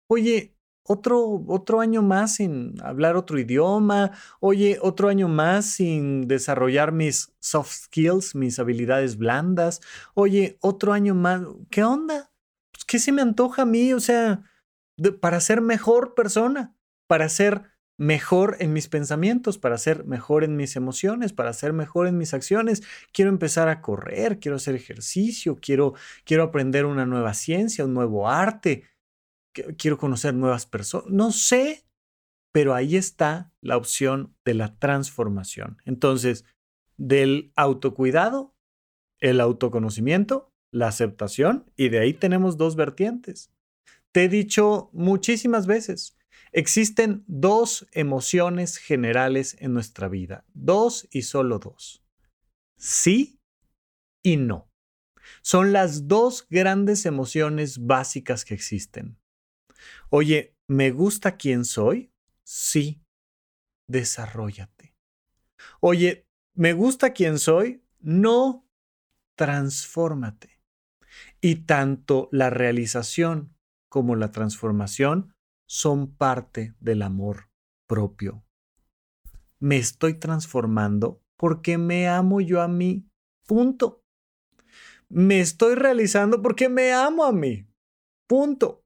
Oye, 0.09 0.55
otro, 0.87 1.43
otro 1.49 1.81
año 1.81 2.03
más 2.03 2.35
sin 2.35 2.75
hablar 2.83 3.17
otro 3.17 3.39
idioma, 3.39 4.13
oye, 4.41 4.79
otro 4.83 5.09
año 5.09 5.29
más 5.29 5.65
sin 5.65 6.29
desarrollar 6.29 6.93
mis 6.93 7.33
soft 7.41 7.73
skills, 7.73 8.35
mis 8.35 8.59
habilidades 8.59 9.17
blandas, 9.17 9.81
oye, 10.13 10.59
otro 10.61 10.93
año 10.93 11.15
más, 11.15 11.43
¿qué 11.71 11.83
onda? 11.85 12.34
¿Qué 12.95 13.01
se 13.01 13.11
me 13.11 13.23
antoja 13.23 13.63
a 13.63 13.67
mí? 13.67 13.93
O 13.93 13.99
sea, 13.99 14.45
para 15.21 15.41
ser 15.41 15.61
mejor 15.61 16.15
persona, 16.15 16.77
para 17.09 17.29
ser 17.29 17.63
mejor 17.99 18.57
en 18.61 18.73
mis 18.73 18.87
pensamientos, 18.87 19.59
para 19.59 19.79
ser 19.79 20.05
mejor 20.05 20.45
en 20.45 20.55
mis 20.55 20.77
emociones, 20.77 21.33
para 21.33 21.53
ser 21.55 21.73
mejor 21.73 22.07
en 22.07 22.19
mis 22.19 22.35
acciones. 22.35 22.85
Quiero 23.13 23.33
empezar 23.33 23.69
a 23.69 23.81
correr, 23.81 24.39
quiero 24.39 24.59
hacer 24.59 24.77
ejercicio, 24.77 25.59
quiero, 25.61 25.95
quiero 26.23 26.45
aprender 26.45 26.87
una 26.87 27.05
nueva 27.05 27.35
ciencia, 27.35 27.85
un 27.85 27.95
nuevo 27.95 28.29
arte, 28.29 28.85
quiero 29.77 29.99
conocer 29.99 30.33
nuevas 30.33 30.65
personas. 30.65 31.11
No 31.11 31.33
sé, 31.33 31.85
pero 32.53 32.77
ahí 32.77 32.95
está 32.95 33.53
la 33.61 33.77
opción 33.77 34.37
de 34.45 34.55
la 34.55 34.79
transformación. 34.79 35.79
Entonces, 35.85 36.45
del 36.97 37.51
autocuidado, 37.57 38.55
el 39.19 39.41
autoconocimiento 39.41 40.54
la 40.75 40.89
aceptación 40.89 41.71
y 41.77 41.89
de 41.89 42.01
ahí 42.01 42.15
tenemos 42.15 42.57
dos 42.57 42.75
vertientes. 42.75 43.53
Te 44.13 44.25
he 44.25 44.29
dicho 44.29 44.91
muchísimas 44.93 45.67
veces, 45.67 46.17
existen 46.53 47.25
dos 47.29 47.87
emociones 47.93 48.77
generales 48.79 49.57
en 49.61 49.73
nuestra 49.73 50.09
vida, 50.09 50.45
dos 50.53 51.07
y 51.13 51.23
solo 51.23 51.61
dos. 51.61 52.03
Sí 52.77 53.39
y 54.23 54.37
no. 54.37 54.69
Son 55.43 55.73
las 55.73 56.09
dos 56.09 56.47
grandes 56.51 57.07
emociones 57.07 57.87
básicas 57.87 58.45
que 58.45 58.55
existen. 58.55 59.17
Oye, 60.11 60.57
¿me 60.69 60.91
gusta 60.91 61.37
quién 61.37 61.65
soy? 61.65 62.13
Sí. 62.45 63.01
Desarrollate. 63.89 64.97
Oye, 65.81 66.27
¿me 66.55 66.73
gusta 66.73 67.13
quién 67.13 67.39
soy? 67.39 67.85
No. 68.01 68.67
Transfórmate. 69.37 70.54
Y 71.45 71.57
tanto 71.57 72.31
la 72.33 72.49
realización 72.49 73.55
como 73.91 74.17
la 74.17 74.31
transformación 74.31 75.35
son 75.67 76.17
parte 76.17 76.75
del 76.81 77.03
amor 77.03 77.51
propio. 77.87 78.47
Me 79.59 79.77
estoy 79.77 80.15
transformando 80.15 81.23
porque 81.37 81.77
me 81.77 82.09
amo 82.09 82.41
yo 82.41 82.63
a 82.63 82.69
mí. 82.69 83.07
Punto. 83.47 84.03
Me 85.11 85.41
estoy 85.41 85.75
realizando 85.75 86.41
porque 86.41 86.71
me 86.71 86.95
amo 86.95 87.27
a 87.27 87.33
mí. 87.33 87.69
Punto. 88.27 88.83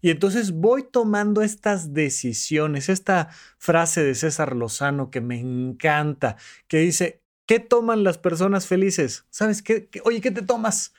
Y 0.00 0.08
entonces 0.08 0.52
voy 0.52 0.84
tomando 0.90 1.42
estas 1.42 1.92
decisiones, 1.92 2.88
esta 2.88 3.28
frase 3.58 4.02
de 4.02 4.14
César 4.14 4.56
Lozano 4.56 5.10
que 5.10 5.20
me 5.20 5.38
encanta, 5.38 6.38
que 6.66 6.78
dice, 6.78 7.22
¿qué 7.44 7.60
toman 7.60 8.04
las 8.04 8.16
personas 8.16 8.66
felices? 8.66 9.26
¿Sabes 9.28 9.60
qué? 9.60 9.90
Oye, 10.04 10.22
¿qué 10.22 10.30
te 10.30 10.40
tomas? 10.40 10.94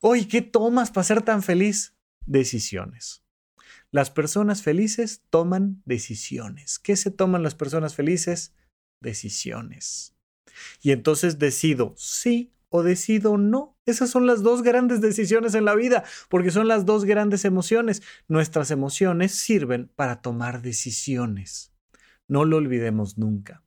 Oye, 0.00 0.28
¿qué 0.28 0.42
tomas 0.42 0.92
para 0.92 1.04
ser 1.04 1.22
tan 1.22 1.42
feliz? 1.42 1.96
Decisiones. 2.24 3.24
Las 3.90 4.10
personas 4.10 4.62
felices 4.62 5.24
toman 5.28 5.82
decisiones. 5.86 6.78
¿Qué 6.78 6.94
se 6.94 7.10
toman 7.10 7.42
las 7.42 7.56
personas 7.56 7.96
felices? 7.96 8.54
Decisiones. 9.02 10.14
Y 10.82 10.92
entonces 10.92 11.40
decido 11.40 11.94
sí 11.96 12.52
o 12.68 12.84
decido 12.84 13.38
no. 13.38 13.76
Esas 13.86 14.10
son 14.10 14.26
las 14.26 14.42
dos 14.42 14.62
grandes 14.62 15.00
decisiones 15.00 15.54
en 15.54 15.64
la 15.64 15.74
vida, 15.74 16.04
porque 16.28 16.52
son 16.52 16.68
las 16.68 16.86
dos 16.86 17.04
grandes 17.04 17.44
emociones. 17.44 18.02
Nuestras 18.28 18.70
emociones 18.70 19.34
sirven 19.34 19.90
para 19.96 20.20
tomar 20.20 20.62
decisiones. 20.62 21.72
No 22.28 22.44
lo 22.44 22.58
olvidemos 22.58 23.18
nunca 23.18 23.64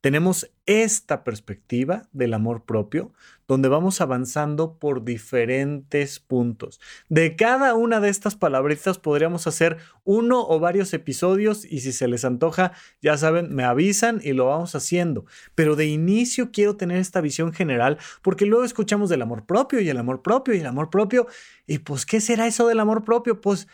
tenemos 0.00 0.50
esta 0.66 1.24
perspectiva 1.24 2.08
del 2.12 2.32
amor 2.32 2.64
propio, 2.64 3.12
donde 3.46 3.68
vamos 3.68 4.00
avanzando 4.00 4.78
por 4.78 5.04
diferentes 5.04 6.20
puntos. 6.20 6.80
De 7.08 7.36
cada 7.36 7.74
una 7.74 8.00
de 8.00 8.08
estas 8.08 8.36
palabritas 8.36 8.98
podríamos 8.98 9.46
hacer 9.46 9.78
uno 10.04 10.46
o 10.46 10.60
varios 10.60 10.94
episodios 10.94 11.64
y 11.64 11.80
si 11.80 11.92
se 11.92 12.08
les 12.08 12.24
antoja, 12.24 12.72
ya 13.02 13.16
saben, 13.16 13.54
me 13.54 13.64
avisan 13.64 14.20
y 14.22 14.32
lo 14.32 14.46
vamos 14.46 14.74
haciendo. 14.74 15.26
Pero 15.54 15.76
de 15.76 15.86
inicio 15.86 16.50
quiero 16.52 16.76
tener 16.76 16.98
esta 16.98 17.20
visión 17.20 17.52
general 17.52 17.98
porque 18.22 18.46
luego 18.46 18.64
escuchamos 18.64 19.10
del 19.10 19.22
amor 19.22 19.44
propio 19.44 19.80
y 19.80 19.88
el 19.88 19.98
amor 19.98 20.22
propio 20.22 20.54
y 20.54 20.60
el 20.60 20.66
amor 20.66 20.88
propio. 20.88 21.26
Y 21.66 21.80
pues, 21.80 22.06
¿qué 22.06 22.20
será 22.20 22.46
eso 22.46 22.68
del 22.68 22.80
amor 22.80 23.04
propio? 23.04 23.40
Pues, 23.40 23.66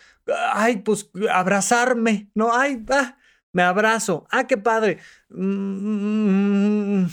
ay, 0.54 0.78
pues 0.78 1.10
abrazarme, 1.30 2.30
¿no? 2.34 2.56
Ay, 2.56 2.82
ah 2.88 3.16
me 3.56 3.62
abrazo. 3.62 4.26
Ah, 4.30 4.46
qué 4.46 4.58
padre. 4.58 4.98
Mm, 5.30 7.06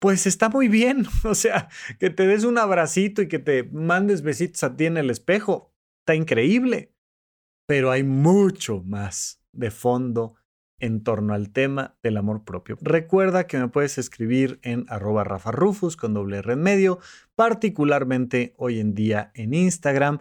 pues 0.00 0.26
está 0.26 0.48
muy 0.48 0.66
bien. 0.66 1.06
O 1.22 1.36
sea, 1.36 1.68
que 2.00 2.10
te 2.10 2.26
des 2.26 2.42
un 2.42 2.58
abracito 2.58 3.22
y 3.22 3.28
que 3.28 3.38
te 3.38 3.62
mandes 3.62 4.22
besitos 4.22 4.64
a 4.64 4.74
ti 4.76 4.86
en 4.86 4.96
el 4.96 5.10
espejo. 5.10 5.72
Está 6.00 6.16
increíble. 6.16 6.92
Pero 7.66 7.92
hay 7.92 8.02
mucho 8.02 8.82
más 8.82 9.44
de 9.52 9.70
fondo 9.70 10.34
en 10.80 11.04
torno 11.04 11.34
al 11.34 11.50
tema 11.52 11.96
del 12.02 12.16
amor 12.16 12.42
propio. 12.44 12.76
Recuerda 12.80 13.46
que 13.46 13.56
me 13.56 13.68
puedes 13.68 13.96
escribir 13.96 14.58
en 14.64 14.86
arroba 14.88 15.22
Rafa 15.22 15.52
Rufus 15.52 15.96
con 15.96 16.14
doble 16.14 16.38
R 16.38 16.54
en 16.54 16.62
medio, 16.62 16.98
particularmente 17.36 18.54
hoy 18.56 18.80
en 18.80 18.96
día 18.96 19.30
en 19.34 19.54
Instagram. 19.54 20.18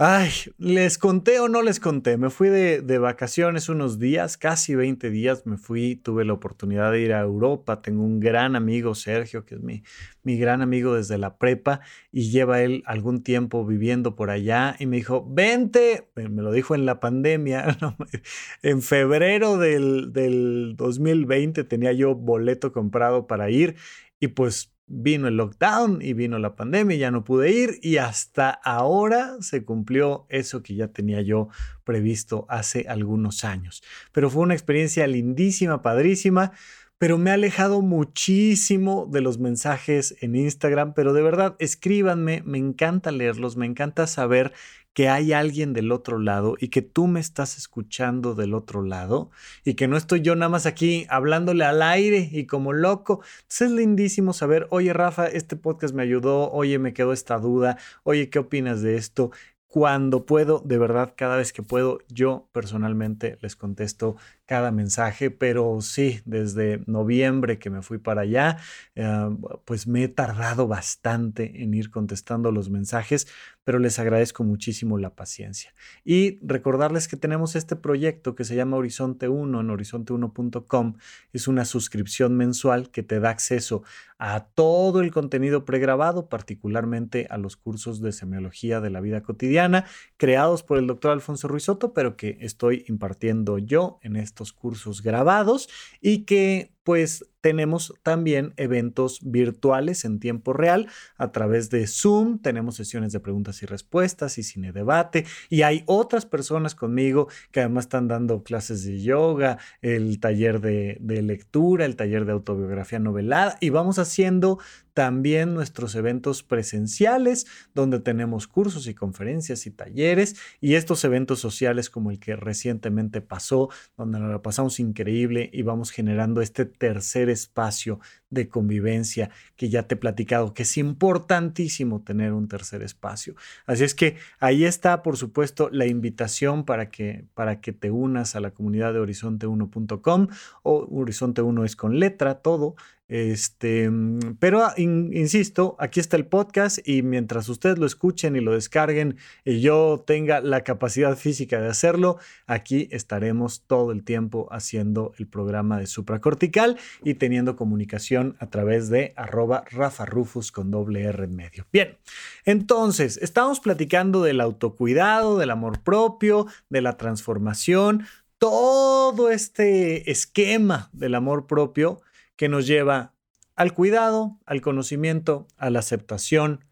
Ay, 0.00 0.30
¿les 0.58 0.96
conté 0.96 1.40
o 1.40 1.48
no 1.48 1.60
les 1.60 1.80
conté? 1.80 2.16
Me 2.18 2.30
fui 2.30 2.48
de, 2.50 2.98
vacaciones 2.98 3.68
unos 3.68 3.98
días, 3.98 4.36
casi 4.36 4.76
20 4.76 5.10
días 5.10 5.44
me 5.44 5.56
fui, 5.56 5.96
tuve 5.96 6.24
la 6.24 6.34
oportunidad 6.34 6.92
de 6.92 7.00
ir 7.00 7.12
a 7.12 7.20
Europa, 7.20 7.82
tengo 7.82 8.04
un 8.04 8.20
gran 8.20 8.54
amigo, 8.54 8.94
Sergio, 8.94 9.44
que 9.44 9.56
es 9.56 9.60
mi, 9.60 9.82
mi 10.22 10.38
gran 10.38 10.62
amigo 10.62 10.94
desde 10.94 11.18
la 11.18 11.36
prepa 11.36 11.80
y 12.12 12.30
lleva 12.30 12.62
él 12.62 12.84
algún 12.86 13.24
tiempo 13.24 13.66
viviendo 13.66 14.14
por 14.14 14.30
allá 14.30 14.76
y 14.78 14.86
me 14.86 14.98
dijo, 14.98 15.26
vente, 15.28 16.08
me 16.14 16.42
lo 16.42 16.52
dijo 16.52 16.76
en 16.76 16.86
la 16.86 17.00
pandemia, 17.00 17.76
en 18.62 18.82
febrero 18.82 19.58
del, 19.58 20.12
del 20.12 20.74
2020 20.76 21.64
tenía 21.64 21.92
yo 21.92 22.14
boleto 22.14 22.70
comprado 22.72 23.26
para 23.26 23.50
ir 23.50 23.74
y 24.20 24.28
pues 24.28 24.72
vino 24.88 25.28
el 25.28 25.36
lockdown 25.36 26.00
y 26.02 26.14
vino 26.14 26.38
la 26.38 26.56
pandemia 26.56 26.96
ya 26.96 27.10
no 27.10 27.24
pude 27.24 27.52
ir 27.52 27.78
y 27.82 27.98
hasta 27.98 28.50
ahora 28.50 29.36
se 29.40 29.64
cumplió 29.64 30.26
eso 30.28 30.62
que 30.62 30.74
ya 30.74 30.88
tenía 30.88 31.20
yo 31.20 31.48
previsto 31.84 32.46
hace 32.48 32.86
algunos 32.88 33.44
años. 33.44 33.82
Pero 34.12 34.30
fue 34.30 34.42
una 34.42 34.54
experiencia 34.54 35.06
lindísima, 35.06 35.82
padrísima, 35.82 36.52
pero 36.98 37.16
me 37.16 37.30
ha 37.30 37.34
alejado 37.34 37.80
muchísimo 37.80 39.06
de 39.10 39.20
los 39.20 39.38
mensajes 39.38 40.16
en 40.20 40.34
Instagram, 40.34 40.94
pero 40.94 41.12
de 41.12 41.22
verdad 41.22 41.54
escríbanme, 41.60 42.42
me 42.44 42.58
encanta 42.58 43.12
leerlos, 43.12 43.56
me 43.56 43.66
encanta 43.66 44.06
saber 44.08 44.52
que 44.98 45.08
hay 45.08 45.32
alguien 45.32 45.74
del 45.74 45.92
otro 45.92 46.18
lado 46.18 46.56
y 46.58 46.70
que 46.70 46.82
tú 46.82 47.06
me 47.06 47.20
estás 47.20 47.56
escuchando 47.56 48.34
del 48.34 48.52
otro 48.52 48.82
lado 48.82 49.30
y 49.64 49.74
que 49.74 49.86
no 49.86 49.96
estoy 49.96 50.22
yo 50.22 50.34
nada 50.34 50.48
más 50.48 50.66
aquí 50.66 51.06
hablándole 51.08 51.64
al 51.64 51.82
aire 51.82 52.28
y 52.32 52.46
como 52.46 52.72
loco. 52.72 53.20
Entonces 53.42 53.68
es 53.68 53.70
lindísimo 53.70 54.32
saber, 54.32 54.66
oye 54.70 54.92
Rafa, 54.92 55.28
este 55.28 55.54
podcast 55.54 55.94
me 55.94 56.02
ayudó, 56.02 56.50
oye, 56.50 56.80
me 56.80 56.94
quedó 56.94 57.12
esta 57.12 57.38
duda, 57.38 57.78
oye, 58.02 58.28
¿qué 58.28 58.40
opinas 58.40 58.82
de 58.82 58.96
esto? 58.96 59.30
Cuando 59.68 60.26
puedo, 60.26 60.58
de 60.64 60.78
verdad, 60.78 61.14
cada 61.16 61.36
vez 61.36 61.52
que 61.52 61.62
puedo, 61.62 62.00
yo 62.08 62.48
personalmente 62.50 63.38
les 63.40 63.54
contesto 63.54 64.16
cada 64.48 64.72
mensaje, 64.72 65.30
pero 65.30 65.82
sí, 65.82 66.22
desde 66.24 66.80
noviembre 66.86 67.58
que 67.58 67.68
me 67.68 67.82
fui 67.82 67.98
para 67.98 68.22
allá, 68.22 68.56
eh, 68.94 69.28
pues 69.66 69.86
me 69.86 70.04
he 70.04 70.08
tardado 70.08 70.66
bastante 70.66 71.62
en 71.62 71.74
ir 71.74 71.90
contestando 71.90 72.50
los 72.50 72.70
mensajes, 72.70 73.28
pero 73.62 73.78
les 73.78 73.98
agradezco 73.98 74.44
muchísimo 74.44 74.96
la 74.96 75.14
paciencia. 75.14 75.74
Y 76.02 76.38
recordarles 76.40 77.08
que 77.08 77.18
tenemos 77.18 77.56
este 77.56 77.76
proyecto 77.76 78.34
que 78.34 78.44
se 78.44 78.56
llama 78.56 78.78
Horizonte 78.78 79.28
1 79.28 79.60
en 79.60 79.68
horizonte1.com. 79.68 80.94
Es 81.34 81.46
una 81.46 81.66
suscripción 81.66 82.34
mensual 82.34 82.90
que 82.90 83.02
te 83.02 83.20
da 83.20 83.28
acceso 83.28 83.82
a 84.18 84.46
todo 84.46 85.02
el 85.02 85.12
contenido 85.12 85.66
pregrabado, 85.66 86.30
particularmente 86.30 87.26
a 87.28 87.36
los 87.36 87.56
cursos 87.56 88.00
de 88.00 88.12
semiología 88.12 88.80
de 88.80 88.88
la 88.88 89.02
vida 89.02 89.22
cotidiana, 89.22 89.84
creados 90.16 90.62
por 90.62 90.78
el 90.78 90.86
doctor 90.86 91.12
Alfonso 91.12 91.46
Ruizotto, 91.46 91.92
pero 91.92 92.16
que 92.16 92.38
estoy 92.40 92.86
impartiendo 92.88 93.58
yo 93.58 94.00
en 94.02 94.16
este 94.16 94.37
cursos 94.52 95.02
grabados 95.02 95.68
y 96.00 96.24
que 96.24 96.72
pues 96.88 97.26
tenemos 97.42 97.92
también 98.02 98.54
eventos 98.56 99.20
virtuales 99.22 100.06
en 100.06 100.20
tiempo 100.20 100.54
real 100.54 100.88
a 101.18 101.32
través 101.32 101.68
de 101.68 101.86
Zoom, 101.86 102.38
tenemos 102.38 102.76
sesiones 102.76 103.12
de 103.12 103.20
preguntas 103.20 103.62
y 103.62 103.66
respuestas 103.66 104.38
y 104.38 104.42
cine 104.42 104.72
debate 104.72 105.26
y 105.50 105.62
hay 105.62 105.82
otras 105.84 106.24
personas 106.24 106.74
conmigo 106.74 107.28
que 107.52 107.60
además 107.60 107.84
están 107.84 108.08
dando 108.08 108.42
clases 108.42 108.84
de 108.84 109.02
yoga, 109.02 109.58
el 109.82 110.18
taller 110.18 110.62
de, 110.62 110.98
lectura, 111.22 111.84
el 111.84 111.94
taller 111.94 112.24
de 112.24 112.32
autobiografía 112.32 112.98
novelada 112.98 113.58
y 113.60 113.68
vamos 113.68 113.98
haciendo 113.98 114.58
también 114.94 115.54
nuestros 115.54 115.94
eventos 115.94 116.42
presenciales, 116.42 117.46
donde 117.72 118.00
tenemos 118.00 118.48
cursos 118.48 118.88
y 118.88 118.94
conferencias 118.94 119.64
y 119.64 119.70
talleres, 119.70 120.34
y 120.60 120.74
estos 120.74 121.04
eventos 121.04 121.38
sociales 121.38 121.88
como 121.88 122.10
el 122.10 122.18
que 122.18 122.34
recientemente 122.34 123.20
pasó, 123.20 123.68
donde 123.96 124.18
nos 124.18 124.32
la 124.32 124.42
pasamos 124.42 124.80
increíble 124.80 125.50
y 125.52 125.62
vamos 125.62 125.92
generando 125.92 126.40
este 126.40 126.66
tercer 126.78 127.28
espacio 127.28 128.00
de 128.30 128.48
convivencia 128.48 129.30
que 129.56 129.68
ya 129.68 129.84
te 129.84 129.94
he 129.94 129.98
platicado, 129.98 130.54
que 130.54 130.62
es 130.62 130.76
importantísimo 130.76 132.02
tener 132.02 132.32
un 132.32 132.48
tercer 132.48 132.82
espacio. 132.82 133.34
Así 133.66 133.84
es 133.84 133.94
que 133.94 134.16
ahí 134.38 134.64
está, 134.64 135.02
por 135.02 135.16
supuesto, 135.16 135.68
la 135.70 135.86
invitación 135.86 136.64
para 136.64 136.90
que, 136.90 137.24
para 137.34 137.60
que 137.60 137.72
te 137.72 137.90
unas 137.90 138.36
a 138.36 138.40
la 138.40 138.50
comunidad 138.50 138.92
de 138.92 139.00
horizonte1.com 139.00 140.28
o 140.62 140.88
Horizonte 140.90 141.42
1 141.42 141.64
es 141.64 141.76
con 141.76 141.98
letra, 141.98 142.36
todo. 142.36 142.76
Este, 143.08 143.88
mm, 143.88 144.36
pero 144.38 144.62
ah, 144.64 144.74
insisto, 144.76 145.76
aquí 145.78 145.98
está 145.98 146.18
el 146.18 146.26
podcast 146.26 146.86
y 146.86 147.02
mientras 147.02 147.48
ustedes 147.48 147.78
lo 147.78 147.86
escuchen 147.86 148.36
y 148.36 148.40
lo 148.40 148.52
descarguen 148.52 149.16
y 149.46 149.60
yo 149.60 150.04
tenga 150.06 150.42
la 150.42 150.62
capacidad 150.62 151.16
física 151.16 151.58
de 151.58 151.68
hacerlo, 151.68 152.18
aquí 152.46 152.86
estaremos 152.90 153.62
todo 153.66 153.92
el 153.92 154.04
tiempo 154.04 154.46
haciendo 154.50 155.12
el 155.18 155.26
programa 155.26 155.78
de 155.78 155.86
supracortical 155.86 156.78
y 157.02 157.14
teniendo 157.14 157.56
comunicación 157.56 158.36
a 158.40 158.50
través 158.50 158.90
de 158.90 159.14
arroba 159.16 159.64
Rafa 159.70 160.04
Rufus 160.04 160.52
con 160.52 160.70
doble 160.70 161.04
R 161.04 161.24
en 161.24 161.34
medio. 161.34 161.66
Bien, 161.72 161.96
entonces 162.44 163.18
estamos 163.22 163.60
platicando 163.60 164.22
del 164.22 164.42
autocuidado, 164.42 165.38
del 165.38 165.50
amor 165.50 165.82
propio, 165.82 166.46
de 166.68 166.82
la 166.82 166.98
transformación, 166.98 168.04
todo 168.36 169.30
este 169.30 170.10
esquema 170.10 170.90
del 170.92 171.14
amor 171.14 171.46
propio 171.46 172.02
que 172.38 172.48
nos 172.48 172.66
lleva 172.66 173.14
al 173.56 173.74
cuidado, 173.74 174.38
al 174.46 174.62
conocimiento, 174.62 175.48
a 175.58 175.68
la 175.68 175.80
aceptación, 175.80 176.64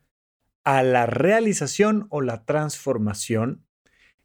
a 0.64 0.84
la 0.84 1.06
realización 1.06 2.06
o 2.08 2.22
la 2.22 2.44
transformación 2.44 3.66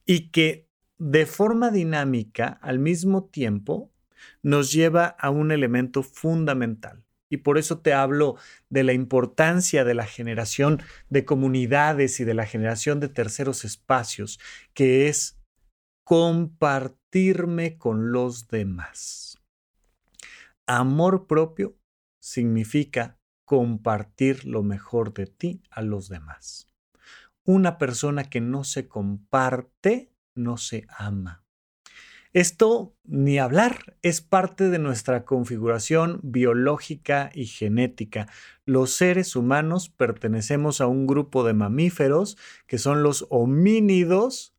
y 0.05 0.29
que 0.29 0.69
de 0.99 1.25
forma 1.25 1.71
dinámica 1.71 2.59
al 2.61 2.77
mismo 2.77 3.25
tiempo 3.25 3.91
nos 4.43 4.71
lleva 4.71 5.07
a 5.07 5.31
un 5.31 5.51
elemento 5.51 6.03
fundamental. 6.03 7.03
Y 7.27 7.37
por 7.37 7.57
eso 7.57 7.79
te 7.79 7.93
hablo 7.93 8.35
de 8.69 8.83
la 8.83 8.93
importancia 8.93 9.83
de 9.83 9.95
la 9.95 10.05
generación 10.05 10.79
de 11.09 11.25
comunidades 11.25 12.19
y 12.19 12.23
de 12.23 12.35
la 12.35 12.45
generación 12.45 12.99
de 12.99 13.09
terceros 13.09 13.65
espacios, 13.65 14.39
que 14.75 15.07
es 15.07 15.39
compartirme 16.03 17.79
con 17.79 18.11
los 18.11 18.47
demás. 18.47 19.40
Amor 20.67 21.27
propio 21.27 21.77
significa 22.19 23.19
compartir 23.45 24.45
lo 24.45 24.63
mejor 24.63 25.13
de 25.13 25.25
ti 25.25 25.61
a 25.69 25.81
los 25.81 26.07
demás. 26.07 26.67
Una 27.43 27.77
persona 27.77 28.23
que 28.23 28.39
no 28.39 28.63
se 28.63 28.87
comparte 28.87 30.13
no 30.35 30.57
se 30.57 30.85
ama. 30.87 31.43
Esto, 32.33 32.95
ni 33.03 33.39
hablar, 33.39 33.97
es 34.01 34.21
parte 34.21 34.69
de 34.69 34.79
nuestra 34.79 35.25
configuración 35.25 36.21
biológica 36.23 37.29
y 37.33 37.45
genética. 37.45 38.29
Los 38.65 38.91
seres 38.91 39.35
humanos 39.35 39.89
pertenecemos 39.89 40.79
a 40.79 40.87
un 40.87 41.07
grupo 41.07 41.43
de 41.43 41.53
mamíferos 41.53 42.37
que 42.67 42.77
son 42.77 43.03
los 43.03 43.27
homínidos 43.29 44.55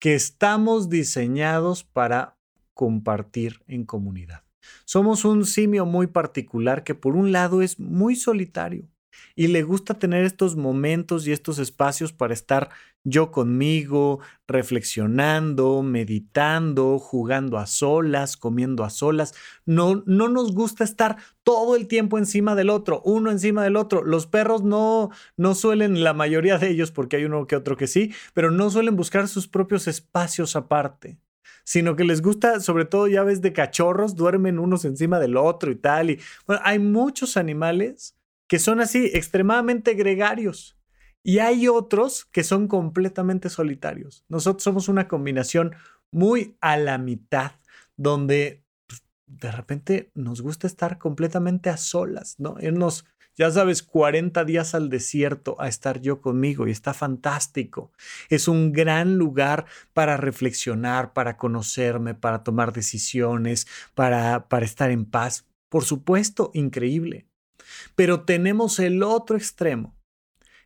que 0.00 0.14
estamos 0.14 0.88
diseñados 0.88 1.84
para 1.84 2.36
compartir 2.74 3.62
en 3.68 3.84
comunidad. 3.84 4.49
Somos 4.84 5.24
un 5.24 5.44
simio 5.46 5.86
muy 5.86 6.06
particular 6.06 6.84
que 6.84 6.94
por 6.94 7.16
un 7.16 7.32
lado 7.32 7.62
es 7.62 7.78
muy 7.78 8.16
solitario 8.16 8.88
y 9.34 9.48
le 9.48 9.62
gusta 9.62 9.94
tener 9.94 10.24
estos 10.24 10.56
momentos 10.56 11.26
y 11.26 11.32
estos 11.32 11.58
espacios 11.58 12.12
para 12.12 12.34
estar 12.34 12.70
yo 13.02 13.30
conmigo, 13.30 14.20
reflexionando, 14.46 15.82
meditando, 15.82 16.98
jugando 16.98 17.56
a 17.56 17.66
solas, 17.66 18.36
comiendo 18.36 18.84
a 18.84 18.90
solas. 18.90 19.34
No, 19.64 20.02
no 20.04 20.28
nos 20.28 20.52
gusta 20.52 20.84
estar 20.84 21.16
todo 21.42 21.76
el 21.76 21.88
tiempo 21.88 22.18
encima 22.18 22.54
del 22.54 22.68
otro, 22.68 23.00
uno 23.04 23.30
encima 23.30 23.64
del 23.64 23.76
otro. 23.76 24.04
Los 24.04 24.26
perros 24.26 24.62
no, 24.62 25.10
no 25.36 25.54
suelen, 25.54 26.04
la 26.04 26.12
mayoría 26.12 26.58
de 26.58 26.68
ellos, 26.68 26.90
porque 26.90 27.16
hay 27.16 27.24
uno 27.24 27.46
que 27.46 27.56
otro 27.56 27.76
que 27.76 27.86
sí, 27.86 28.12
pero 28.34 28.50
no 28.50 28.70
suelen 28.70 28.96
buscar 28.96 29.28
sus 29.28 29.48
propios 29.48 29.88
espacios 29.88 30.54
aparte 30.56 31.18
sino 31.64 31.96
que 31.96 32.04
les 32.04 32.22
gusta, 32.22 32.60
sobre 32.60 32.84
todo 32.84 33.06
ya 33.06 33.22
ves 33.22 33.40
de 33.40 33.52
cachorros, 33.52 34.16
duermen 34.16 34.58
unos 34.58 34.84
encima 34.84 35.18
del 35.18 35.36
otro 35.36 35.70
y 35.70 35.76
tal. 35.76 36.10
Y 36.10 36.20
bueno, 36.46 36.62
hay 36.64 36.78
muchos 36.78 37.36
animales 37.36 38.16
que 38.46 38.58
son 38.58 38.80
así, 38.80 39.10
extremadamente 39.14 39.94
gregarios. 39.94 40.76
Y 41.22 41.38
hay 41.38 41.68
otros 41.68 42.24
que 42.24 42.42
son 42.42 42.66
completamente 42.66 43.48
solitarios. 43.48 44.24
Nosotros 44.28 44.62
somos 44.62 44.88
una 44.88 45.06
combinación 45.06 45.74
muy 46.10 46.56
a 46.60 46.76
la 46.76 46.98
mitad, 46.98 47.52
donde 47.96 48.64
pues, 48.86 49.02
de 49.26 49.52
repente 49.52 50.10
nos 50.14 50.40
gusta 50.40 50.66
estar 50.66 50.98
completamente 50.98 51.70
a 51.70 51.76
solas, 51.76 52.36
¿no? 52.38 52.56
Irnos 52.60 53.04
ya 53.36 53.50
sabes, 53.50 53.82
40 53.82 54.44
días 54.44 54.74
al 54.74 54.90
desierto 54.90 55.56
a 55.60 55.68
estar 55.68 56.00
yo 56.00 56.20
conmigo 56.20 56.66
y 56.66 56.70
está 56.70 56.94
fantástico. 56.94 57.92
Es 58.28 58.48
un 58.48 58.72
gran 58.72 59.16
lugar 59.16 59.66
para 59.92 60.16
reflexionar, 60.16 61.12
para 61.12 61.36
conocerme, 61.36 62.14
para 62.14 62.42
tomar 62.42 62.72
decisiones, 62.72 63.66
para, 63.94 64.48
para 64.48 64.64
estar 64.64 64.90
en 64.90 65.04
paz. 65.04 65.46
Por 65.68 65.84
supuesto, 65.84 66.50
increíble. 66.54 67.26
Pero 67.94 68.24
tenemos 68.24 68.78
el 68.78 69.02
otro 69.02 69.36
extremo, 69.36 69.96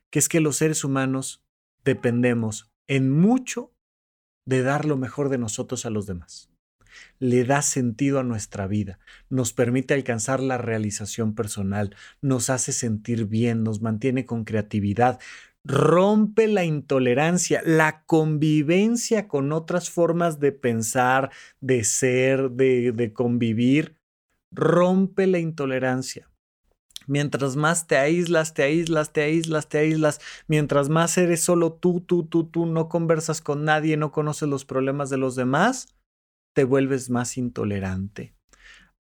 que 0.09 0.19
es 0.19 0.29
que 0.29 0.41
los 0.41 0.57
seres 0.57 0.83
humanos 0.83 1.43
dependemos 1.83 2.71
en 2.87 3.11
mucho 3.11 3.73
de 4.45 4.61
dar 4.63 4.85
lo 4.85 4.97
mejor 4.97 5.29
de 5.29 5.37
nosotros 5.37 5.85
a 5.85 5.89
los 5.89 6.05
demás. 6.05 6.54
Le 7.19 7.43
da 7.43 7.61
sentido 7.61 8.19
a 8.19 8.23
nuestra 8.23 8.67
vida, 8.67 8.99
nos 9.29 9.53
permite 9.53 9.93
alcanzar 9.93 10.39
la 10.39 10.57
realización 10.57 11.35
personal, 11.35 11.95
nos 12.21 12.49
hace 12.49 12.71
sentir 12.71 13.25
bien, 13.25 13.63
nos 13.63 13.81
mantiene 13.81 14.25
con 14.25 14.43
creatividad, 14.43 15.19
rompe 15.63 16.47
la 16.47 16.63
intolerancia, 16.63 17.61
la 17.65 18.03
convivencia 18.05 19.27
con 19.27 19.51
otras 19.51 19.89
formas 19.89 20.39
de 20.39 20.51
pensar, 20.51 21.31
de 21.59 21.83
ser, 21.83 22.51
de, 22.51 22.91
de 22.91 23.13
convivir, 23.13 23.95
rompe 24.51 25.25
la 25.27 25.39
intolerancia. 25.39 26.29
Mientras 27.07 27.55
más 27.55 27.87
te 27.87 27.97
aíslas, 27.97 28.53
te 28.53 28.63
aíslas, 28.63 29.13
te 29.13 29.21
aíslas, 29.21 29.69
te 29.69 29.77
aíslas, 29.77 30.21
mientras 30.47 30.89
más 30.89 31.17
eres 31.17 31.41
solo 31.41 31.73
tú, 31.73 32.01
tú, 32.01 32.25
tú, 32.25 32.45
tú, 32.45 32.65
no 32.65 32.89
conversas 32.89 33.41
con 33.41 33.63
nadie, 33.63 33.97
no 33.97 34.11
conoces 34.11 34.49
los 34.49 34.65
problemas 34.65 35.09
de 35.09 35.17
los 35.17 35.35
demás, 35.35 35.95
te 36.55 36.63
vuelves 36.63 37.09
más 37.09 37.37
intolerante 37.37 38.35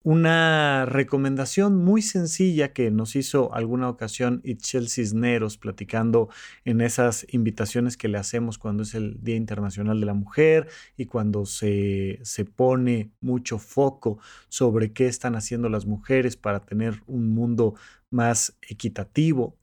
una 0.07 0.85
recomendación 0.87 1.83
muy 1.83 2.01
sencilla 2.01 2.73
que 2.73 2.93
nos 2.93 3.17
hizo 3.17 3.53
alguna 3.53 3.89
ocasión 3.89 4.41
Itchel 4.45 4.89
Cisneros 4.89 5.59
platicando 5.59 6.29
en 6.65 6.81
esas 6.81 7.27
invitaciones 7.33 7.97
que 7.97 8.07
le 8.07 8.17
hacemos 8.17 8.57
cuando 8.57 8.85
es 8.85 8.95
el 8.95 9.21
Día 9.21 9.35
Internacional 9.35 9.99
de 9.99 10.07
la 10.07 10.15
Mujer 10.15 10.69
y 10.97 11.07
cuando 11.07 11.45
se, 11.45 12.21
se 12.23 12.45
pone 12.45 13.11
mucho 13.21 13.59
foco 13.59 14.21
sobre 14.49 14.93
qué 14.93 15.09
están 15.09 15.35
haciendo 15.35 15.69
las 15.69 15.87
mujeres 15.87 16.37
para 16.37 16.61
tener 16.61 17.03
un 17.09 17.35
mundo 17.35 17.75
más 18.09 18.57
equitativo, 18.63 19.57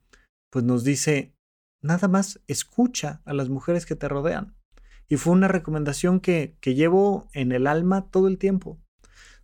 pues 0.52 0.66
nos 0.66 0.84
dice, 0.84 1.32
nada 1.82 2.10
más 2.10 2.42
escucha 2.48 3.22
a 3.24 3.32
las 3.32 3.48
mujeres 3.48 3.86
que 3.86 3.96
te 3.96 4.10
rodean. 4.10 4.54
Y 5.08 5.18
fue 5.18 5.34
una 5.34 5.48
recomendación 5.48 6.20
que, 6.20 6.58
que 6.60 6.76
llevo 6.76 7.28
en 7.34 7.52
el 7.52 7.68
alma 7.68 8.10
todo 8.10 8.28
el 8.28 8.38
tiempo 8.38 8.80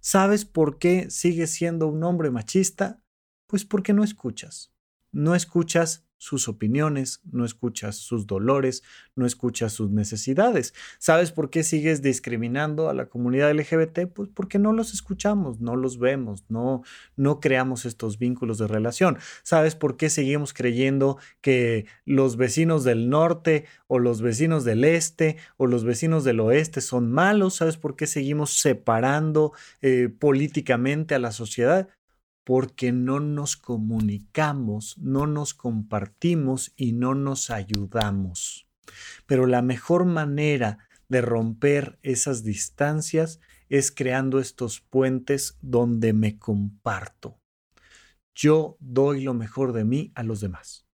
¿Sabes 0.01 0.45
por 0.45 0.79
qué 0.79 1.09
sigues 1.09 1.51
siendo 1.51 1.87
un 1.87 2.03
hombre 2.03 2.31
machista? 2.31 3.01
Pues 3.47 3.65
porque 3.65 3.93
no 3.93 4.03
escuchas. 4.03 4.73
No 5.11 5.35
escuchas 5.35 6.07
sus 6.19 6.49
opiniones, 6.49 7.21
no 7.31 7.45
escuchas 7.45 7.95
sus 7.95 8.27
dolores, 8.27 8.83
no 9.15 9.25
escuchas 9.25 9.73
sus 9.73 9.89
necesidades. 9.89 10.73
¿Sabes 10.99 11.31
por 11.31 11.49
qué 11.49 11.63
sigues 11.63 12.01
discriminando 12.01 12.89
a 12.89 12.93
la 12.93 13.07
comunidad 13.07 13.51
LGBT? 13.53 14.05
Pues 14.13 14.29
porque 14.33 14.59
no 14.59 14.73
los 14.73 14.93
escuchamos, 14.93 15.61
no 15.61 15.77
los 15.77 15.97
vemos, 15.97 16.43
no, 16.49 16.83
no 17.15 17.39
creamos 17.39 17.85
estos 17.85 18.19
vínculos 18.19 18.57
de 18.57 18.67
relación. 18.67 19.17
¿Sabes 19.43 19.75
por 19.75 19.95
qué 19.95 20.09
seguimos 20.09 20.53
creyendo 20.53 21.17
que 21.41 21.85
los 22.05 22.35
vecinos 22.35 22.83
del 22.83 23.09
norte 23.09 23.65
o 23.87 23.97
los 23.97 24.21
vecinos 24.21 24.65
del 24.65 24.83
este 24.83 25.37
o 25.55 25.67
los 25.67 25.85
vecinos 25.85 26.25
del 26.25 26.41
oeste 26.41 26.81
son 26.81 27.11
malos? 27.11 27.55
¿Sabes 27.55 27.77
por 27.77 27.95
qué 27.95 28.07
seguimos 28.07 28.59
separando 28.59 29.53
eh, 29.81 30.09
políticamente 30.09 31.15
a 31.15 31.19
la 31.19 31.31
sociedad? 31.31 31.87
Porque 32.49 32.91
no 32.91 33.19
nos 33.19 33.57
comunicamos, 33.57 34.97
no 34.97 35.27
nos 35.27 35.53
compartimos 35.53 36.73
y 36.75 36.93
no 36.93 37.13
nos 37.13 37.51
ayudamos. 37.51 38.67
Pero 39.27 39.45
la 39.45 39.61
mejor 39.61 40.05
manera 40.05 40.79
de 41.09 41.21
romper 41.21 41.99
esas 42.01 42.43
distancias 42.43 43.39
es 43.69 43.91
creando 43.91 44.39
estos 44.39 44.81
puentes 44.81 45.59
donde 45.61 46.11
me 46.13 46.39
comparto. 46.39 47.39
Yo 48.33 48.77
doy 48.79 49.21
lo 49.21 49.35
mejor 49.35 49.71
de 49.71 49.83
mí 49.83 50.11
a 50.15 50.23
los 50.23 50.41
demás. 50.41 50.87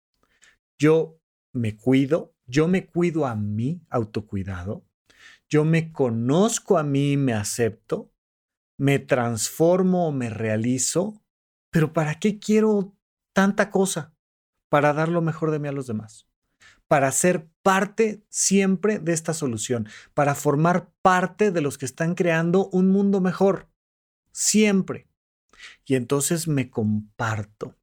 Yo 0.79 1.21
me 1.53 1.77
cuido, 1.77 2.35
yo 2.47 2.67
me 2.67 2.87
cuido 2.87 3.27
a 3.27 3.37
mí, 3.37 3.83
autocuidado. 3.91 4.87
Yo 5.51 5.67
me 5.67 5.93
conozco 5.93 6.79
a 6.79 6.83
mí, 6.83 7.19
me 7.19 7.35
acepto, 7.35 8.11
me 8.79 8.99
transformo 8.99 10.09
o 10.09 10.13
me 10.13 10.31
realizo 10.31 11.22
pero 11.73 11.93
¿para 11.93 12.21
qué 12.21 12.39
quiero 12.39 12.95
tanta 13.33 13.71
cosa? 13.71 14.15
Para 14.69 14.93
dar 14.93 15.09
lo 15.09 15.23
mejor 15.23 15.51
de 15.51 15.59
mí 15.59 15.69
a 15.69 15.73
los 15.73 15.87
demás. 15.87 16.29
Para 16.87 17.11
ser 17.11 17.49
parte 17.63 18.23
siempre 18.29 18.99
de 18.99 19.15
esta 19.15 19.33
solución. 19.33 19.89
Para 20.13 20.35
formar 20.35 20.93
parte 21.01 21.51
de 21.51 21.63
los 21.63 21.79
que 21.79 21.87
están 21.87 22.15
creando 22.15 22.69
un 22.69 22.91
mundo 22.91 23.23
mejor. 23.23 23.69
Siempre. 24.33 25.09
Y 25.87 25.95
entonces 25.95 26.47
me 26.47 26.71
comparto. 26.71 27.75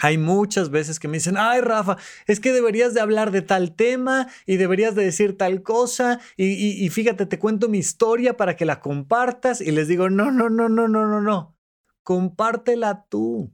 Hay 0.00 0.18
muchas 0.18 0.68
veces 0.68 1.00
que 1.00 1.08
me 1.08 1.16
dicen, 1.16 1.36
ay 1.38 1.62
Rafa, 1.62 1.96
es 2.26 2.40
que 2.40 2.52
deberías 2.52 2.92
de 2.92 3.00
hablar 3.00 3.30
de 3.30 3.40
tal 3.40 3.74
tema 3.74 4.28
y 4.44 4.56
deberías 4.56 4.94
de 4.94 5.04
decir 5.04 5.38
tal 5.38 5.62
cosa 5.62 6.20
y, 6.36 6.86
fíjate, 6.90 7.24
te 7.24 7.38
cuento 7.38 7.68
mi 7.68 7.78
historia 7.78 8.36
para 8.36 8.56
que 8.56 8.66
la 8.66 8.80
compartas 8.80 9.62
y 9.62 9.70
les 9.70 9.88
digo, 9.88 10.10
no, 10.10 10.30
no, 10.30 10.50
no, 10.50 10.68
no, 10.68 10.88
no, 10.88 11.06
no, 11.06 11.20
no 11.20 11.54
compártela 12.04 13.06
tú. 13.08 13.52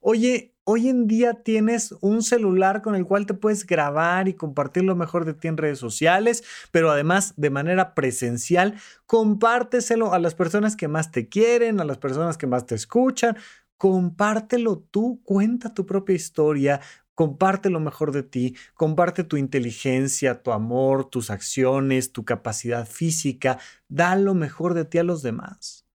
Oye, 0.00 0.54
hoy 0.64 0.88
en 0.88 1.06
día 1.08 1.42
tienes 1.42 1.92
un 2.00 2.22
celular 2.22 2.80
con 2.80 2.94
el 2.94 3.04
cual 3.04 3.26
te 3.26 3.34
puedes 3.34 3.66
grabar 3.66 4.28
y 4.28 4.34
compartir 4.34 4.84
lo 4.84 4.94
mejor 4.94 5.24
de 5.24 5.34
ti 5.34 5.48
en 5.48 5.56
redes 5.56 5.80
sociales, 5.80 6.44
pero 6.70 6.90
además 6.90 7.34
de 7.36 7.50
manera 7.50 7.94
presencial, 7.94 8.76
compárteselo 9.06 10.14
a 10.14 10.20
las 10.20 10.34
personas 10.34 10.76
que 10.76 10.88
más 10.88 11.10
te 11.10 11.28
quieren, 11.28 11.80
a 11.80 11.84
las 11.84 11.98
personas 11.98 12.38
que 12.38 12.46
más 12.46 12.64
te 12.66 12.76
escuchan. 12.76 13.36
Compártelo 13.76 14.78
tú, 14.78 15.20
cuenta 15.24 15.74
tu 15.74 15.84
propia 15.84 16.14
historia, 16.14 16.80
comparte 17.14 17.68
lo 17.68 17.80
mejor 17.80 18.12
de 18.12 18.22
ti, 18.22 18.56
comparte 18.74 19.24
tu 19.24 19.36
inteligencia, 19.36 20.42
tu 20.42 20.52
amor, 20.52 21.04
tus 21.10 21.30
acciones, 21.30 22.12
tu 22.12 22.24
capacidad 22.24 22.86
física, 22.86 23.58
da 23.88 24.14
lo 24.14 24.34
mejor 24.34 24.74
de 24.74 24.84
ti 24.84 24.98
a 24.98 25.02
los 25.02 25.22
demás. 25.22 25.86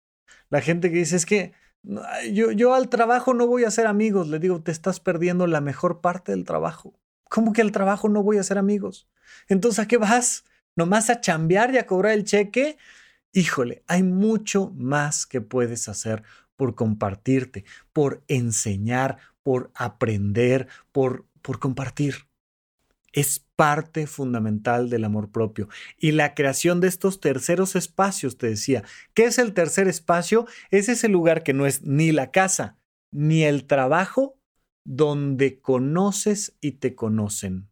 La 0.50 0.62
gente 0.62 0.92
que 0.92 0.98
dice 0.98 1.16
es 1.16 1.26
que 1.26 1.54
yo, 2.32 2.52
yo 2.52 2.74
al 2.74 2.90
trabajo 2.90 3.34
no 3.34 3.48
voy 3.48 3.64
a 3.64 3.68
hacer 3.68 3.88
amigos. 3.88 4.28
Le 4.30 4.40
digo, 4.40 4.62
te 4.62 4.72
estás 4.72 5.00
perdiendo 5.00 5.48
la 5.48 5.62
mejor 5.62 6.02
parte 6.02 6.32
del 6.32 6.46
trabajo. 6.46 6.94
¿Cómo 7.30 7.54
que 7.54 7.62
al 7.62 7.72
trabajo 7.72 8.10
no 8.10 8.24
voy 8.24 8.38
a 8.38 8.42
hacer 8.42 8.58
amigos? 8.58 9.08
Entonces, 9.48 9.80
¿a 9.80 9.88
qué 9.88 9.98
vas? 9.98 10.46
¿Nomás 10.76 11.10
a 11.10 11.22
chambear 11.22 11.74
y 11.74 11.78
a 11.78 11.88
cobrar 11.88 12.14
el 12.14 12.24
cheque? 12.24 12.78
Híjole, 13.32 13.84
hay 13.88 14.04
mucho 14.04 14.72
más 14.76 15.26
que 15.26 15.42
puedes 15.42 15.90
hacer 15.90 16.24
por 16.56 16.76
compartirte, 16.76 17.66
por 17.92 18.24
enseñar, 18.28 19.18
por 19.42 19.72
aprender, 19.76 20.68
por, 20.92 21.26
por 21.42 21.60
compartir 21.60 22.28
es 23.14 23.46
parte 23.56 24.08
fundamental 24.08 24.90
del 24.90 25.06
amor 25.06 25.32
propio. 25.32 25.70
Y 25.98 26.12
la 26.12 26.34
creación 26.34 26.82
de 26.82 26.88
estos 26.88 27.20
terceros 27.20 27.76
espacios, 27.76 28.38
te 28.38 28.48
decía, 28.48 28.84
¿qué 29.14 29.26
es 29.26 29.38
el 29.38 29.54
tercer 29.54 29.88
espacio? 29.88 30.48
Es 30.72 30.90
ese 30.90 31.08
lugar 31.08 31.44
que 31.44 31.54
no 31.54 31.66
es 31.66 31.84
ni 31.84 32.12
la 32.12 32.32
casa, 32.32 32.78
ni 33.12 33.44
el 33.44 33.66
trabajo, 33.66 34.38
donde 34.84 35.62
conoces 35.62 36.58
y 36.60 36.74
te 36.74 36.96
conocen, 36.96 37.70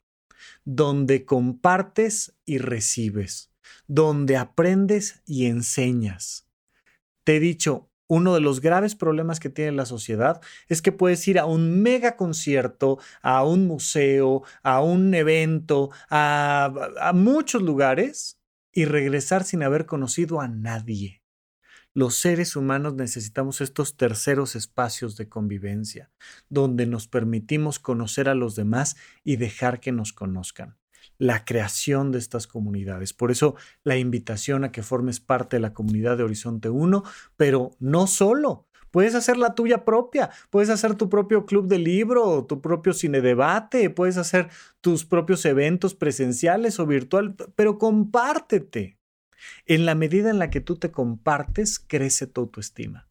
donde 0.63 1.25
compartes 1.25 2.35
y 2.45 2.59
recibes, 2.59 3.51
donde 3.87 4.37
aprendes 4.37 5.21
y 5.25 5.47
enseñas. 5.47 6.47
Te 7.23 7.37
he 7.37 7.39
dicho, 7.39 7.90
uno 8.11 8.33
de 8.33 8.41
los 8.41 8.59
graves 8.59 8.93
problemas 8.93 9.39
que 9.39 9.49
tiene 9.49 9.71
la 9.71 9.85
sociedad 9.85 10.41
es 10.67 10.81
que 10.81 10.91
puedes 10.91 11.25
ir 11.29 11.39
a 11.39 11.45
un 11.45 11.81
mega 11.81 12.17
concierto, 12.17 12.99
a 13.21 13.45
un 13.45 13.67
museo, 13.67 14.43
a 14.63 14.81
un 14.81 15.13
evento, 15.13 15.91
a, 16.09 17.13
muchos 17.15 17.61
lugares 17.61 18.37
y 18.73 18.83
regresar 18.83 19.45
sin 19.45 19.63
haber 19.63 19.85
conocido 19.85 20.41
a 20.41 20.49
nadie. 20.49 21.23
Los 21.93 22.15
seres 22.15 22.57
humanos 22.57 22.95
necesitamos 22.95 23.61
estos 23.61 23.95
terceros 23.95 24.57
espacios 24.57 25.15
de 25.15 25.29
convivencia, 25.29 26.11
donde 26.49 26.87
nos 26.87 27.07
permitimos 27.07 27.79
conocer 27.79 28.27
a 28.27 28.35
los 28.35 28.57
demás 28.57 28.97
y 29.23 29.37
dejar 29.37 29.79
que 29.79 29.93
nos 29.93 30.11
conozcan 30.11 30.80
la 31.21 31.45
creación 31.45 32.11
de 32.11 32.17
estas 32.17 32.47
comunidades. 32.47 33.13
Por 33.13 33.29
eso 33.29 33.55
la 33.83 33.95
invitación 33.95 34.63
a 34.63 34.71
que 34.71 34.81
formes 34.81 35.19
parte 35.19 35.57
de 35.57 35.61
la 35.61 35.71
comunidad 35.71 36.17
de 36.17 36.23
Horizonte 36.23 36.69
1, 36.69 37.03
pero 37.37 37.69
no 37.79 38.07
solo. 38.07 38.65
Puedes 38.89 39.13
hacer 39.13 39.37
la 39.37 39.53
tuya 39.53 39.85
propia, 39.85 40.31
puedes 40.49 40.71
hacer 40.71 40.95
tu 40.95 41.09
propio 41.09 41.45
club 41.45 41.67
de 41.67 41.77
libro, 41.77 42.45
tu 42.45 42.59
propio 42.59 42.91
cine 42.93 43.21
debate, 43.21 43.91
puedes 43.91 44.17
hacer 44.17 44.49
tus 44.81 45.05
propios 45.05 45.45
eventos 45.45 45.93
presenciales 45.93 46.79
o 46.79 46.87
virtual, 46.87 47.35
pero 47.55 47.77
compártete. 47.77 48.97
En 49.67 49.85
la 49.85 49.93
medida 49.93 50.31
en 50.31 50.39
la 50.39 50.49
que 50.49 50.59
tú 50.59 50.77
te 50.77 50.89
compartes, 50.89 51.77
crece 51.77 52.25
tu 52.25 52.41
autoestima. 52.41 53.07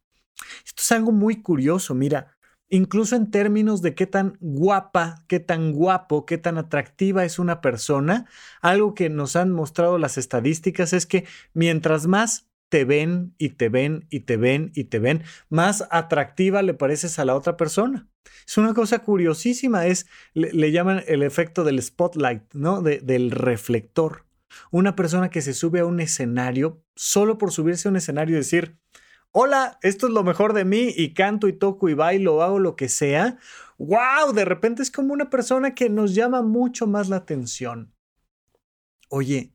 Esto 0.65 0.81
es 0.81 0.91
algo 0.91 1.13
muy 1.13 1.41
curioso. 1.41 1.95
Mira, 1.95 2.35
incluso 2.71 3.15
en 3.15 3.29
términos 3.29 3.81
de 3.83 3.93
qué 3.93 4.07
tan 4.07 4.37
guapa, 4.39 5.23
qué 5.27 5.39
tan 5.39 5.73
guapo, 5.73 6.25
qué 6.25 6.39
tan 6.39 6.57
atractiva 6.57 7.25
es 7.25 7.37
una 7.37 7.61
persona, 7.61 8.25
algo 8.61 8.95
que 8.95 9.09
nos 9.09 9.35
han 9.35 9.51
mostrado 9.51 9.99
las 9.99 10.17
estadísticas 10.17 10.93
es 10.93 11.05
que 11.05 11.25
mientras 11.53 12.07
más 12.07 12.49
te 12.69 12.85
ven 12.85 13.35
y 13.37 13.49
te 13.49 13.67
ven 13.67 14.07
y 14.09 14.21
te 14.21 14.37
ven 14.37 14.71
y 14.73 14.85
te 14.85 14.99
ven, 14.99 15.23
más 15.49 15.85
atractiva 15.91 16.61
le 16.61 16.73
pareces 16.73 17.19
a 17.19 17.25
la 17.25 17.35
otra 17.35 17.57
persona. 17.57 18.07
Es 18.47 18.57
una 18.57 18.73
cosa 18.73 18.99
curiosísima, 18.99 19.85
es, 19.87 20.07
le, 20.33 20.71
llaman 20.71 21.03
el 21.07 21.23
efecto 21.23 21.65
del 21.65 21.81
spotlight, 21.81 22.53
¿no? 22.53 22.81
del 22.81 23.31
reflector. 23.31 24.25
Una 24.71 24.95
persona 24.95 25.29
que 25.29 25.41
se 25.41 25.53
sube 25.53 25.81
a 25.81 25.85
un 25.85 25.99
escenario, 25.99 26.81
solo 26.95 27.37
por 27.37 27.51
subirse 27.51 27.87
a 27.87 27.91
un 27.91 27.97
escenario 27.97 28.35
y 28.35 28.39
decir, 28.39 28.77
hola, 29.31 29.79
esto 29.81 30.07
es 30.07 30.13
lo 30.13 30.23
mejor 30.23 30.53
de 30.53 30.65
mí 30.65 30.93
y 30.95 31.13
canto 31.13 31.47
y 31.47 31.53
toco 31.53 31.89
y 31.89 31.93
bailo, 31.93 32.41
hago 32.41 32.59
lo 32.59 32.75
que 32.75 32.89
sea. 32.89 33.37
¡Wow! 33.77 34.33
De 34.33 34.45
repente 34.45 34.81
es 34.83 34.91
como 34.91 35.13
una 35.13 35.29
persona 35.29 35.73
que 35.73 35.89
nos 35.89 36.13
llama 36.13 36.41
mucho 36.41 36.87
más 36.87 37.09
la 37.09 37.17
atención. 37.17 37.93
Oye, 39.09 39.53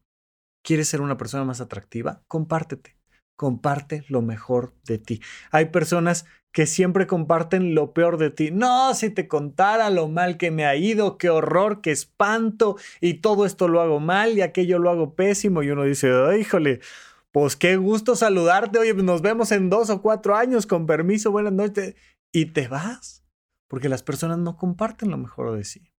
¿quieres 0.62 0.89
ser 0.89 1.01
una 1.01 1.16
persona 1.16 1.45
más 1.45 1.61
atractiva? 1.61 2.22
Compártete. 2.27 2.97
Comparte 3.37 4.05
lo 4.09 4.22
mejor 4.22 4.74
de 4.85 4.99
ti. 4.99 5.20
Hay 5.51 5.66
personas 5.66 6.24
que 6.53 6.64
siempre 6.64 7.07
comparten 7.07 7.74
lo 7.74 7.93
peor 7.93 8.16
de 8.16 8.31
ti. 8.31 8.51
No, 8.51 8.95
si 8.95 9.11
te 9.11 9.29
contara 9.29 9.91
lo 9.91 10.09
mal 10.09 10.39
que 10.39 10.51
me 10.51 10.64
ha 10.64 10.74
ido, 10.74 11.18
qué 11.18 11.29
horror, 11.29 11.83
qué 11.83 11.91
espanto, 11.91 12.77
y 12.99 13.20
todo 13.20 13.45
esto 13.45 13.68
lo 13.68 13.83
hago 13.83 14.01
mal 14.01 14.39
y 14.39 14.41
aquello 14.41 14.79
lo 14.79 14.89
hago 14.89 15.14
pésimo. 15.14 15.62
Y 15.62 15.70
uno 15.70 15.85
dice, 15.85 16.11
híjole, 16.41 16.81
pues 17.37 17.55
qué 17.55 17.76
gusto 17.76 18.16
saludarte, 18.16 18.78
oye, 18.78 18.95
nos 18.95 19.20
vemos 19.20 19.53
en 19.53 19.68
dos 19.68 19.91
o 19.91 20.01
cuatro 20.01 20.37
años, 20.37 20.66
con 20.66 20.87
permiso, 20.87 21.30
buenas 21.30 21.53
noches. 21.53 21.95
Y 22.32 22.47
te 22.47 22.66
vas, 22.66 23.26
porque 23.68 23.91
las 23.91 24.03
personas 24.03 24.39
no 24.39 24.57
comparten 24.57 25.11
lo 25.11 25.18
mejor 25.18 25.55
de 25.55 25.62
sí. 25.62 25.93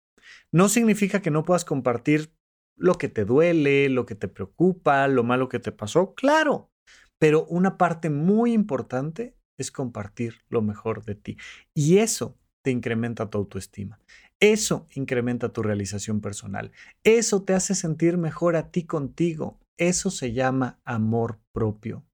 No 0.51 0.67
significa 0.67 1.21
que 1.21 1.29
no 1.29 1.45
puedas 1.45 1.63
compartir 1.63 2.33
lo 2.75 2.95
que 2.95 3.07
te 3.07 3.23
duele, 3.23 3.87
lo 3.89 4.07
que 4.07 4.15
te 4.15 4.27
preocupa, 4.27 5.07
lo 5.07 5.23
malo 5.23 5.47
que 5.47 5.59
te 5.59 5.71
pasó, 5.71 6.15
claro, 6.15 6.71
pero 7.19 7.45
una 7.45 7.77
parte 7.77 8.09
muy 8.09 8.51
importante 8.51 9.37
es 9.59 9.69
compartir 9.69 10.41
lo 10.49 10.63
mejor 10.63 11.05
de 11.05 11.13
ti. 11.13 11.37
Y 11.75 11.99
eso 11.99 12.35
te 12.63 12.71
incrementa 12.71 13.29
tu 13.29 13.37
autoestima. 13.37 13.99
Eso 14.39 14.87
incrementa 14.95 15.53
tu 15.53 15.61
realización 15.61 16.19
personal. 16.19 16.71
Eso 17.03 17.43
te 17.43 17.53
hace 17.53 17.75
sentir 17.75 18.17
mejor 18.17 18.55
a 18.55 18.71
ti 18.71 18.87
contigo. 18.87 19.59
Eso 19.77 20.09
se 20.11 20.33
llama 20.33 20.79
amor 20.83 21.39
propio. 21.51 22.05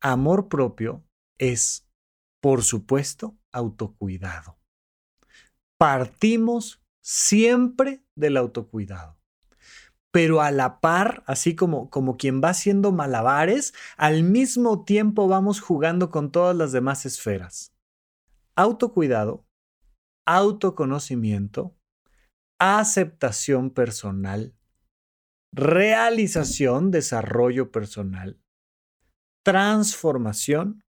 Amor 0.00 0.48
propio 0.48 1.04
es, 1.38 1.86
por 2.40 2.62
supuesto, 2.62 3.36
autocuidado. 3.52 4.58
Partimos 5.78 6.82
siempre 7.02 8.04
del 8.14 8.36
autocuidado 8.36 9.18
pero 10.14 10.40
a 10.42 10.52
la 10.52 10.78
par, 10.78 11.24
así 11.26 11.56
como, 11.56 11.90
como 11.90 12.16
quien 12.16 12.40
va 12.40 12.50
haciendo 12.50 12.92
malabares, 12.92 13.74
al 13.96 14.22
mismo 14.22 14.84
tiempo 14.84 15.26
vamos 15.26 15.60
jugando 15.60 16.08
con 16.08 16.30
todas 16.30 16.54
las 16.54 16.70
demás 16.70 17.04
esferas. 17.04 17.74
Autocuidado, 18.54 19.44
autoconocimiento, 20.24 21.74
aceptación 22.60 23.70
personal, 23.70 24.54
realización, 25.54 26.90
desarrollo 26.90 27.70
personal, 27.70 28.40
transformación 29.44 30.82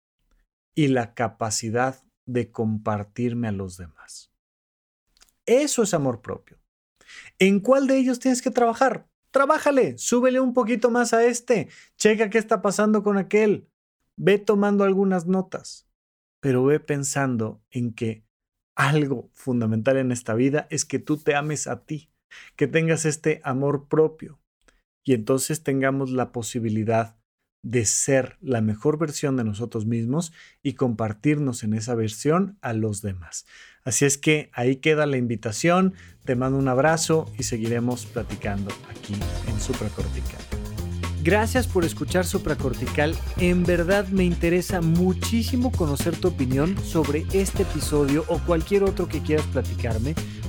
y 0.73 0.87
la 0.87 1.13
capacidad 1.13 2.01
de 2.25 2.49
compartirme 2.51 3.49
a 3.49 3.51
los 3.51 3.75
demás. 3.75 4.31
Eso 5.45 5.83
es 5.83 5.93
amor 5.93 6.21
propio. 6.21 6.59
¿En 7.39 7.59
cuál 7.59 7.87
de 7.87 7.97
ellos 7.97 8.19
tienes 8.19 8.41
que 8.41 8.51
trabajar? 8.51 9.09
Trabájale, 9.31 9.97
súbele 9.97 10.39
un 10.39 10.53
poquito 10.53 10.89
más 10.89 11.13
a 11.13 11.25
este, 11.25 11.67
checa 11.97 12.29
qué 12.29 12.37
está 12.37 12.61
pasando 12.61 13.03
con 13.03 13.17
aquel, 13.17 13.67
ve 14.15 14.37
tomando 14.37 14.85
algunas 14.85 15.25
notas, 15.25 15.89
pero 16.39 16.63
ve 16.63 16.79
pensando 16.79 17.61
en 17.69 17.93
que 17.93 18.25
algo 18.75 19.29
fundamental 19.33 19.97
en 19.97 20.13
esta 20.13 20.35
vida 20.35 20.67
es 20.69 20.85
que 20.85 20.99
tú 20.99 21.17
te 21.17 21.35
ames 21.35 21.67
a 21.67 21.83
ti, 21.83 22.11
que 22.55 22.67
tengas 22.67 23.05
este 23.05 23.41
amor 23.43 23.89
propio 23.89 24.39
y 25.03 25.13
entonces 25.13 25.63
tengamos 25.63 26.11
la 26.11 26.31
posibilidad 26.31 27.15
de 27.63 27.85
ser 27.85 28.37
la 28.41 28.61
mejor 28.61 28.99
versión 28.99 29.37
de 29.37 29.45
nosotros 29.45 29.85
mismos 29.85 30.33
y 30.61 30.73
compartirnos 30.73 31.63
en 31.63 31.73
esa 31.73 31.95
versión 31.95 32.57
a 32.61 32.73
los 32.73 33.01
demás. 33.01 33.45
Así 33.85 34.05
es 34.05 34.17
que 34.17 34.49
ahí 34.53 34.77
queda 34.77 35.05
la 35.05 35.17
invitación, 35.17 35.93
te 36.25 36.35
mando 36.35 36.57
un 36.57 36.67
abrazo 36.67 37.31
y 37.39 37.43
seguiremos 37.43 38.05
platicando 38.05 38.71
aquí 38.89 39.15
en 39.47 39.59
Supracortical. 39.59 40.41
Gracias 41.23 41.67
por 41.67 41.85
escuchar 41.85 42.25
Supracortical. 42.25 43.15
En 43.37 43.63
verdad 43.63 44.09
me 44.09 44.25
interesa 44.25 44.81
muchísimo 44.81 45.71
conocer 45.71 46.17
tu 46.17 46.27
opinión 46.27 46.77
sobre 46.83 47.25
este 47.31 47.63
episodio 47.63 48.25
o 48.27 48.39
cualquier 48.39 48.83
otro 48.83 49.07
que 49.07 49.21
quieras 49.21 49.45
platicarme. 49.47 50.15